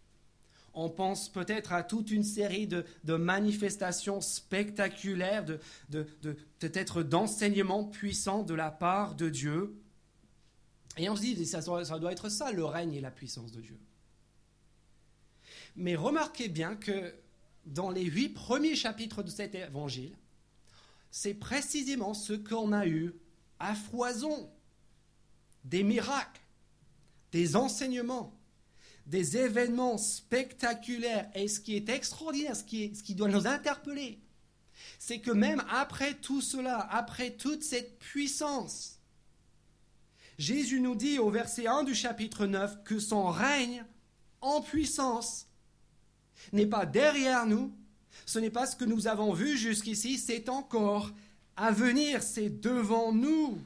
[0.73, 5.45] on pense peut-être à toute une série de, manifestations spectaculaires,
[5.89, 6.07] de,
[6.59, 9.79] peut-être d'enseignements puissants de la part de Dieu.
[10.97, 13.61] Et on se dit, ça, ça doit être ça, le règne et la puissance de
[13.61, 13.78] Dieu.
[15.76, 17.13] Mais remarquez bien que
[17.65, 20.15] dans les huit premiers chapitres de cet évangile,
[21.11, 23.13] c'est précisément ce qu'on a eu
[23.59, 24.49] à foison.
[25.63, 26.41] Des miracles,
[27.32, 28.34] des enseignements,
[29.06, 31.30] des événements spectaculaires.
[31.36, 34.20] Et ce qui est extraordinaire, ce qui, doit nous interpeller,
[34.99, 38.99] c'est que même après tout cela, après toute cette puissance,
[40.38, 43.86] Jésus nous dit au verset 1 du chapitre 9 que son règne
[44.41, 45.47] en puissance
[46.51, 47.72] n'est pas derrière nous,
[48.26, 51.12] ce n'est pas ce que nous avons vu jusqu'ici, c'est encore
[51.56, 53.60] à venir, c'est devant nous.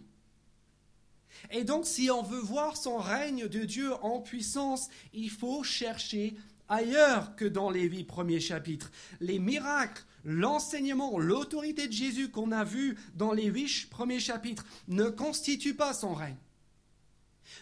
[1.52, 6.36] Et donc si on veut voir son règne de Dieu en puissance, il faut chercher
[6.70, 8.92] ailleurs que dans les huit premiers chapitres.
[9.20, 15.10] Les miracles, l'enseignement, l'autorité de Jésus qu'on a vu dans les huit premiers chapitres ne
[15.10, 16.38] constituent pas son règne,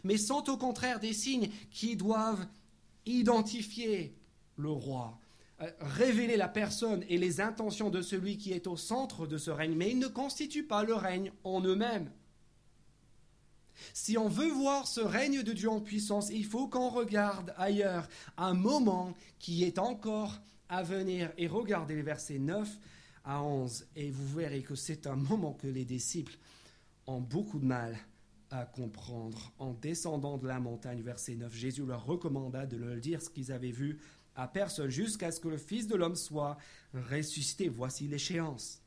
[0.04, 2.46] mais sont au contraire des signes qui doivent
[3.06, 4.16] identifier
[4.58, 5.20] le roi,
[5.62, 9.52] euh, révéler la personne et les intentions de celui qui est au centre de ce
[9.52, 12.10] règne, mais ils ne constituent pas le règne en eux-mêmes.
[13.94, 18.08] Si on veut voir ce règne de Dieu en puissance, il faut qu'on regarde ailleurs
[18.38, 21.32] un moment qui est encore à venir.
[21.38, 22.68] Et regardez les versets 9
[23.24, 26.38] à 11, et vous verrez que c'est un moment que les disciples
[27.08, 27.98] ont beaucoup de mal
[28.52, 29.52] à comprendre.
[29.58, 33.52] En descendant de la montagne, verset 9, Jésus leur recommanda de leur dire ce qu'ils
[33.52, 34.00] avaient vu
[34.36, 36.58] à personne jusqu'à ce que le Fils de l'homme soit
[36.94, 37.70] ressuscité.
[37.70, 38.82] Voici l'échéance.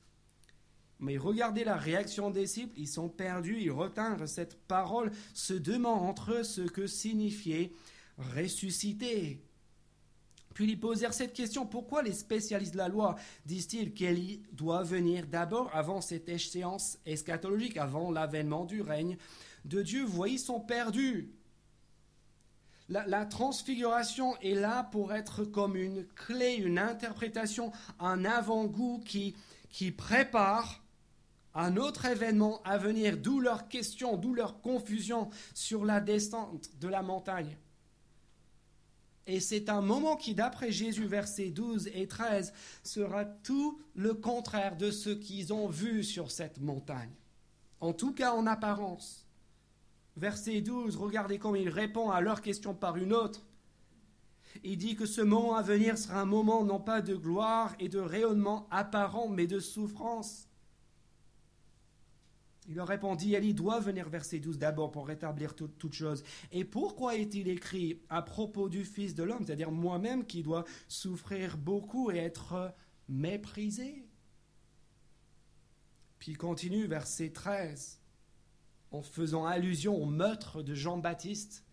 [1.01, 6.09] Mais regardez la réaction des disciples, ils sont perdus, ils retinrent cette parole, se demandent
[6.09, 7.72] entre eux ce que signifiait
[8.34, 9.40] ressusciter.
[10.55, 13.14] Puis ils posèrent cette question, pourquoi les spécialistes de la loi
[13.46, 14.20] disent-ils qu'elle
[14.51, 19.18] doit venir d'abord avant cette échéance eschatologique, avant l'avènement du règne
[19.64, 20.03] de Dieu?
[20.03, 21.30] Vous voyez, ils sont perdus.
[22.88, 27.70] La, la, transfiguration est là pour être comme une clé, une interprétation,
[28.01, 29.36] un avant-goût qui,
[29.70, 30.82] qui prépare
[31.59, 36.86] un autre événement à venir, d'où leur question, d'où leur confusion sur la descente de
[36.86, 37.59] la montagne.
[39.26, 42.52] Et c'est un moment qui, d'après Jésus, versets 12 et 13,
[42.84, 47.12] sera tout le contraire de ce qu'ils ont vu sur cette montagne.
[47.80, 49.26] En tout cas, en apparence.
[50.16, 53.44] Verset 12, regardez comment il répond à leur question par une autre.
[54.62, 57.88] Il dit que ce moment à venir sera un moment non pas de gloire et
[57.88, 60.47] de rayonnement apparent, mais de souffrance.
[62.68, 66.22] Il leur répondit, Élie doit venir verset 12 d'abord pour rétablir toute chose.
[66.52, 71.56] Et pourquoi est-il écrit à propos du Fils de l'homme, c'est-à-dire moi-même qui dois souffrir
[71.56, 72.74] beaucoup et être
[73.08, 74.04] méprisé?
[76.18, 78.00] Puis il continue verset 13
[78.90, 81.64] en faisant allusion au meurtre de Jean-Baptiste.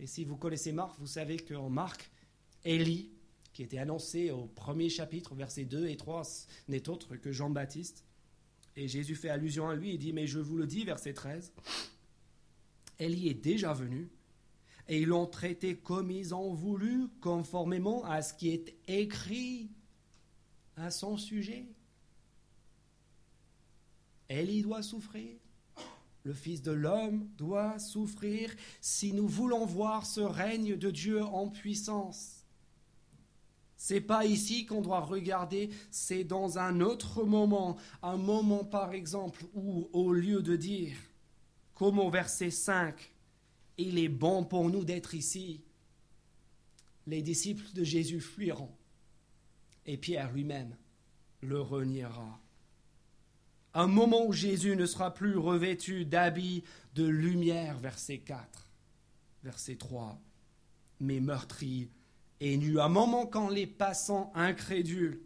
[0.00, 2.10] Et si vous connaissez Marc, vous savez qu'en Marc,
[2.64, 3.12] Élie,
[3.52, 6.22] qui était annoncé au premier chapitre, versets 2 et 3,
[6.66, 8.04] n'est autre que Jean-Baptiste.
[8.76, 11.52] Et Jésus fait allusion à lui, il dit, mais je vous le dis, verset 13,
[12.98, 14.08] Élie est déjà venu,
[14.88, 19.70] et ils l'ont traité comme ils ont voulu, conformément à ce qui est écrit
[20.76, 21.66] à son sujet.
[24.28, 25.36] Élie doit souffrir,
[26.24, 31.48] le Fils de l'homme doit souffrir si nous voulons voir ce règne de Dieu en
[31.48, 32.41] puissance.
[33.84, 39.44] C'est pas ici qu'on doit regarder, c'est dans un autre moment, un moment par exemple
[39.54, 40.96] où au lieu de dire,
[41.74, 43.12] comme au verset 5,
[43.78, 45.64] il est bon pour nous d'être ici,
[47.08, 48.70] les disciples de Jésus fuiront
[49.84, 50.76] et Pierre lui-même
[51.40, 52.40] le reniera.
[53.74, 56.62] Un moment où Jésus ne sera plus revêtu d'habits
[56.94, 58.68] de lumière, verset 4,
[59.42, 60.22] verset 3,
[61.00, 61.90] mais meurtri
[62.44, 65.20] et nu, un moment quand les passants incrédules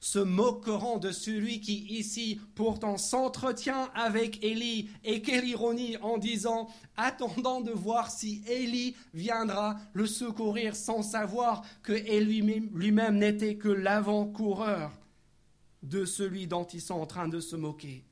[0.00, 6.68] se moqueront de celui qui ici pourtant s'entretient avec Élie, et quelle ironie en disant,
[6.96, 14.92] attendant de voir si Élie viendra le secourir sans savoir que lui-même n'était que l'avant-coureur
[15.82, 18.02] de celui dont ils sont en train de se moquer.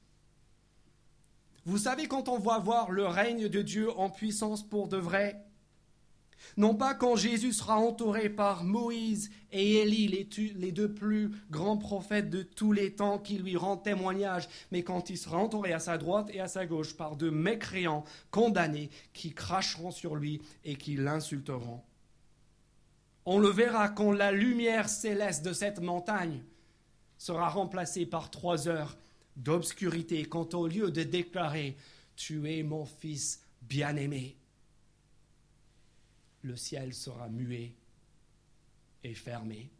[1.64, 5.46] Vous savez, quand on va voir le règne de Dieu en puissance pour de vrai,
[6.56, 12.30] non pas quand Jésus sera entouré par Moïse et Élie, les, deux plus grands prophètes
[12.30, 15.98] de tous les temps qui lui rendent témoignage, mais quand il sera entouré à sa
[15.98, 20.96] droite et à sa gauche par deux mécréants condamnés qui cracheront sur lui et qui
[20.96, 21.80] l'insulteront.
[23.24, 26.42] On le verra quand la lumière céleste de cette montagne
[27.18, 28.96] sera remplacée par trois heures
[29.36, 31.76] d'obscurité, quand au lieu de déclarer
[32.16, 34.36] Tu es mon fils bien-aimé,
[36.42, 37.74] le ciel sera muet
[39.04, 39.70] et fermé,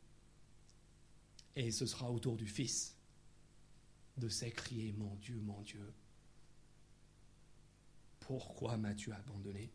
[1.54, 2.96] et ce sera autour du Fils
[4.16, 5.92] de s'écrier, mon Dieu, mon Dieu,
[8.20, 9.70] pourquoi m'as-tu abandonné?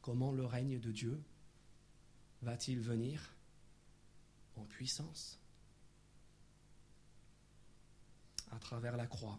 [0.00, 1.22] Comment le règne de Dieu
[2.42, 3.34] va-t-il venir
[4.56, 5.38] en puissance?
[8.50, 9.38] À travers la croix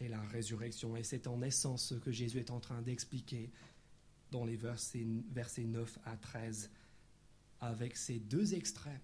[0.00, 0.96] et la résurrection.
[0.96, 3.50] Et c'est en essence ce que Jésus est en train d'expliquer
[4.30, 6.70] dans les versets, versets 9 à 13
[7.60, 9.00] avec ces deux extrêmes.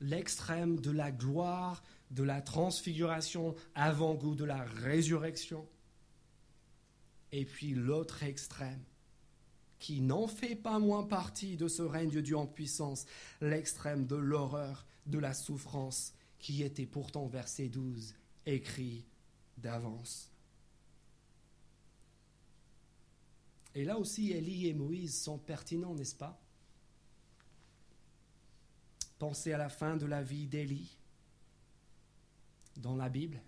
[0.00, 5.66] L'extrême de la gloire, de la transfiguration, avant-goût de la résurrection.
[7.32, 8.82] Et puis l'autre extrême,
[9.78, 13.06] qui n'en fait pas moins partie de ce règne de Dieu en puissance,
[13.40, 18.14] l'extrême de l'horreur, de la souffrance, qui était pourtant, verset 12,
[18.46, 19.04] écrit
[19.58, 20.30] d'avance.
[23.74, 26.40] Et là aussi, Élie et Moïse sont pertinents, n'est-ce pas?
[29.18, 30.96] Pensez à la fin de la vie d'Élie
[32.78, 33.40] dans la Bible,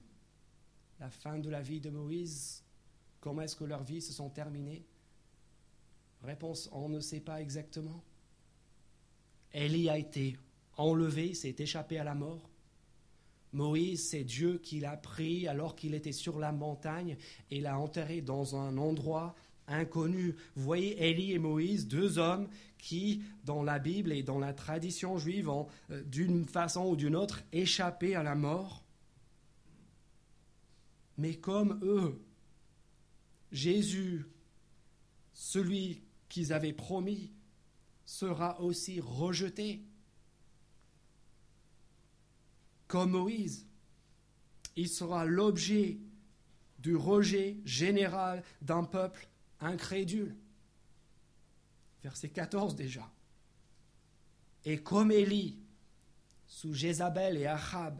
[1.00, 2.62] la fin de la vie de Moïse,
[3.20, 4.84] comment est-ce que leurs vies se sont terminées?
[6.22, 8.04] Réponse, on ne sait pas exactement.
[9.52, 10.38] Élie a été
[10.76, 12.51] enlevé, s'est échappé à la mort.
[13.52, 17.16] Moïse, c'est Dieu qui l'a pris alors qu'il était sur la montagne
[17.50, 19.34] et l'a enterré dans un endroit
[19.68, 20.34] inconnu.
[20.56, 22.48] Voyez Élie et Moïse, deux hommes
[22.78, 27.16] qui, dans la Bible et dans la tradition juive, ont euh, d'une façon ou d'une
[27.16, 28.84] autre échappé à la mort.
[31.18, 32.20] Mais comme eux,
[33.52, 34.24] Jésus,
[35.32, 37.32] celui qu'ils avaient promis,
[38.04, 39.82] sera aussi rejeté.
[42.92, 43.66] Comme Moïse,
[44.76, 45.96] il sera l'objet
[46.78, 49.26] du rejet général d'un peuple
[49.60, 50.36] incrédule.
[52.02, 53.10] Verset 14 déjà.
[54.66, 55.58] Et comme Élie,
[56.46, 57.98] sous Jézabel et Achab,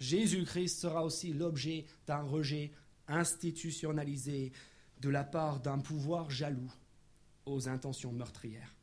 [0.00, 2.72] Jésus-Christ sera aussi l'objet d'un rejet
[3.08, 4.52] institutionnalisé
[5.00, 6.74] de la part d'un pouvoir jaloux
[7.46, 8.74] aux intentions meurtrières.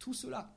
[0.00, 0.55] Tout cela,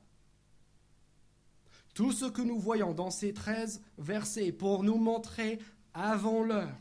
[2.00, 5.58] tout ce que nous voyons dans ces treize versets pour nous montrer
[5.92, 6.78] avant l'heure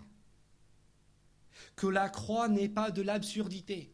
[1.76, 3.93] que la croix n'est pas de l'absurdité.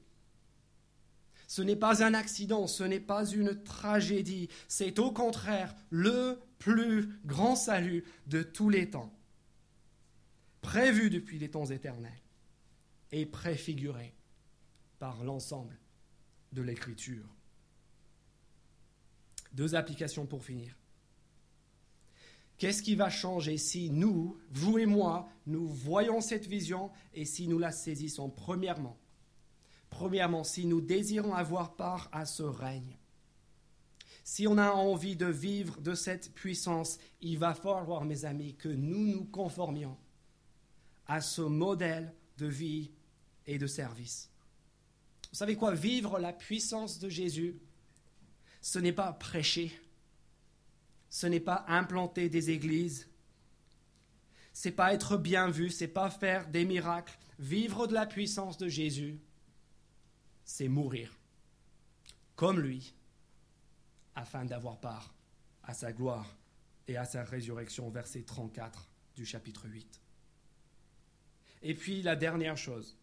[1.48, 7.10] Ce n'est pas un accident, ce n'est pas une tragédie, c'est au contraire le plus
[7.26, 9.12] grand salut de tous les temps,
[10.62, 12.22] prévu depuis les temps éternels
[13.12, 14.14] et préfiguré
[15.00, 15.76] par l'ensemble
[16.52, 17.26] de l'Écriture.
[19.54, 20.76] Deux applications pour finir.
[22.58, 27.48] Qu'est-ce qui va changer si nous, vous et moi, nous voyons cette vision et si
[27.48, 28.98] nous la saisissons Premièrement,
[29.90, 32.98] premièrement, si nous désirons avoir part à ce règne,
[34.24, 38.70] si on a envie de vivre de cette puissance, il va falloir, mes amis, que
[38.70, 39.98] nous nous conformions
[41.06, 42.92] à ce modèle de vie
[43.46, 44.32] et de service.
[45.32, 45.76] Vous savez quoi?
[45.76, 47.60] Vivre la puissance de Jésus,
[48.62, 49.72] ce n'est pas prêcher,
[51.16, 53.08] ce n'est pas implanter des églises,
[54.52, 57.18] c'est pas être bien vu, c'est pas faire des miracles.
[57.40, 59.18] Vivre de la puissance de Jésus,
[60.44, 61.18] c'est mourir
[62.36, 62.94] comme lui,
[64.14, 65.14] afin d'avoir part
[65.64, 66.36] à sa gloire
[66.90, 68.86] et à sa résurrection, verset 34
[69.16, 70.02] du chapitre 8.
[71.62, 72.98] Et puis la dernière chose,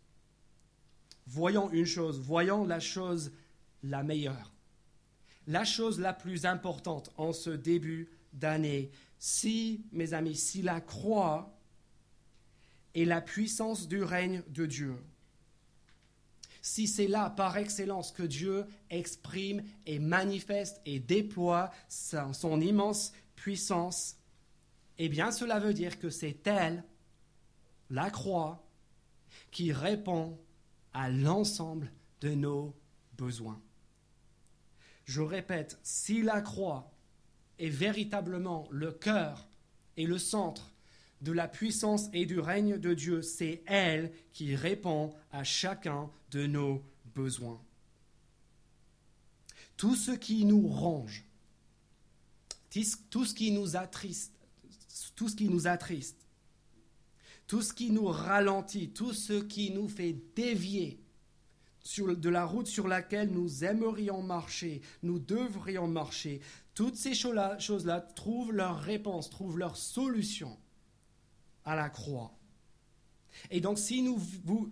[1.27, 3.33] voyons une chose, voyons la chose
[3.83, 4.53] la meilleure
[5.47, 8.91] la chose la plus importante en ce début d'année.
[9.19, 11.57] Si, mes amis, si la croix
[12.95, 14.97] est la puissance du règne de Dieu,
[16.63, 24.17] si c'est là par excellence que Dieu exprime et manifeste et déploie son, immense puissance,
[24.99, 26.85] eh bien cela veut dire que c'est elle,
[27.91, 28.65] la croix,
[29.51, 30.39] qui répond
[30.93, 31.91] à l'ensemble
[32.21, 32.75] de nos
[33.19, 33.61] besoins.
[35.13, 36.91] Je répète, si la croix
[37.59, 39.47] est véritablement le cœur
[39.99, 40.73] et le centre
[41.21, 46.47] de la puissance et du règne de Dieu, c'est elle qui répond à chacun de
[46.47, 46.83] nos
[47.15, 47.61] besoins.
[49.77, 51.27] Tout ce qui nous ronge,
[53.11, 54.33] tout ce qui nous attriste,
[55.15, 55.37] tout ce
[57.75, 61.02] qui nous ralentit, tout ce qui nous fait dévier
[61.85, 66.41] de la route sur laquelle nous aimerions marcher, nous devrions marcher.
[66.75, 70.57] Toutes ces choses-là trouvent leur réponse, trouvent leur solution
[71.65, 72.33] à la croix.
[73.51, 74.21] Et donc si nous,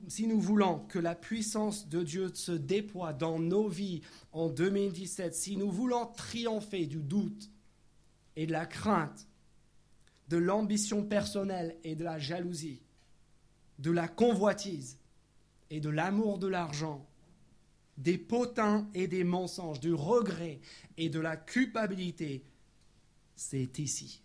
[0.08, 4.02] si nous voulons que la puissance de Dieu se déploie dans nos vies
[4.32, 7.50] en 2017, si nous voulons triompher du doute
[8.36, 9.26] et de la crainte,
[10.28, 12.82] de l'ambition personnelle et de la jalousie,
[13.78, 14.99] de la convoitise,
[15.70, 17.08] et de l'amour de l'argent,
[17.96, 20.60] des potins et des mensonges, du regret
[20.96, 22.44] et de la culpabilité,
[23.36, 24.22] c'est ici.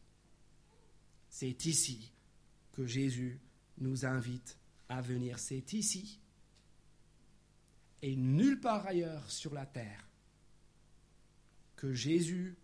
[1.30, 2.12] C'est ici
[2.72, 3.39] que Jésus
[3.78, 4.58] nous invite
[4.89, 5.39] à venir.
[5.39, 6.20] C'est ici
[8.02, 10.08] et nulle part ailleurs sur la terre
[11.76, 12.56] que Jésus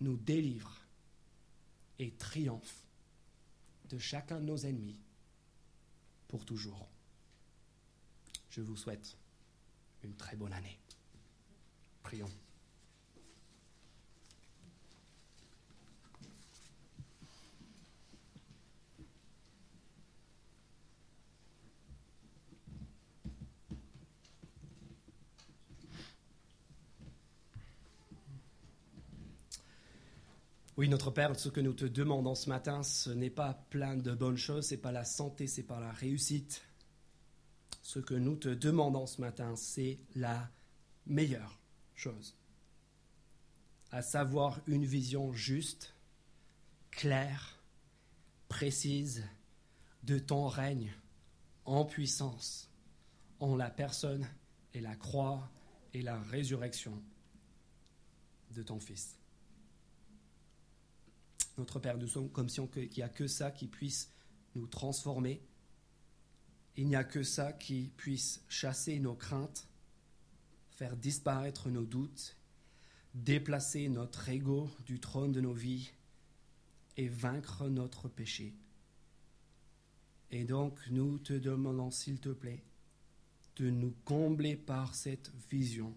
[0.00, 0.76] nous délivre
[1.98, 2.84] et triomphe
[3.88, 5.00] de chacun de nos ennemis
[6.28, 6.90] pour toujours.
[8.56, 9.18] Je vous souhaite
[10.02, 10.78] une très bonne année.
[12.02, 12.24] Prions.
[30.78, 34.14] Oui, notre Père, ce que nous te demandons ce matin, ce n'est pas plein de
[34.14, 36.62] bonnes choses, c'est pas la santé, c'est pas la réussite.
[37.86, 40.50] Ce que nous te demandons ce matin, c'est la
[41.06, 41.60] meilleure
[41.94, 42.36] chose.
[43.92, 45.94] À savoir une vision juste,
[46.90, 47.62] claire,
[48.48, 49.22] précise
[50.02, 50.92] de ton règne
[51.64, 52.72] en puissance,
[53.38, 54.26] en la personne
[54.74, 55.48] et la croix
[55.94, 57.00] et la résurrection
[58.50, 59.16] de ton Fils.
[61.56, 64.10] Notre Père, nous sommes comme si il n'y a que ça qui puisse
[64.56, 65.40] nous transformer.
[66.76, 69.66] Il n'y a que ça qui puisse chasser nos craintes,
[70.70, 72.36] faire disparaître nos doutes,
[73.14, 75.90] déplacer notre ego du trône de nos vies
[76.98, 78.54] et vaincre notre péché.
[80.30, 82.62] Et donc, nous te demandons, s'il te plaît,
[83.56, 85.96] de nous combler par cette vision,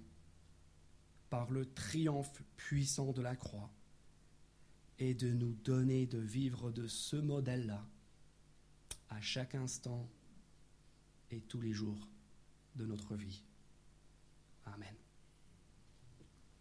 [1.29, 3.69] par le triomphe puissant de la croix
[4.97, 7.85] et de nous donner de vivre de ce modèle-là
[9.09, 10.07] à chaque instant
[11.31, 12.07] et tous les jours
[12.75, 13.43] de notre vie.
[14.65, 14.95] Amen.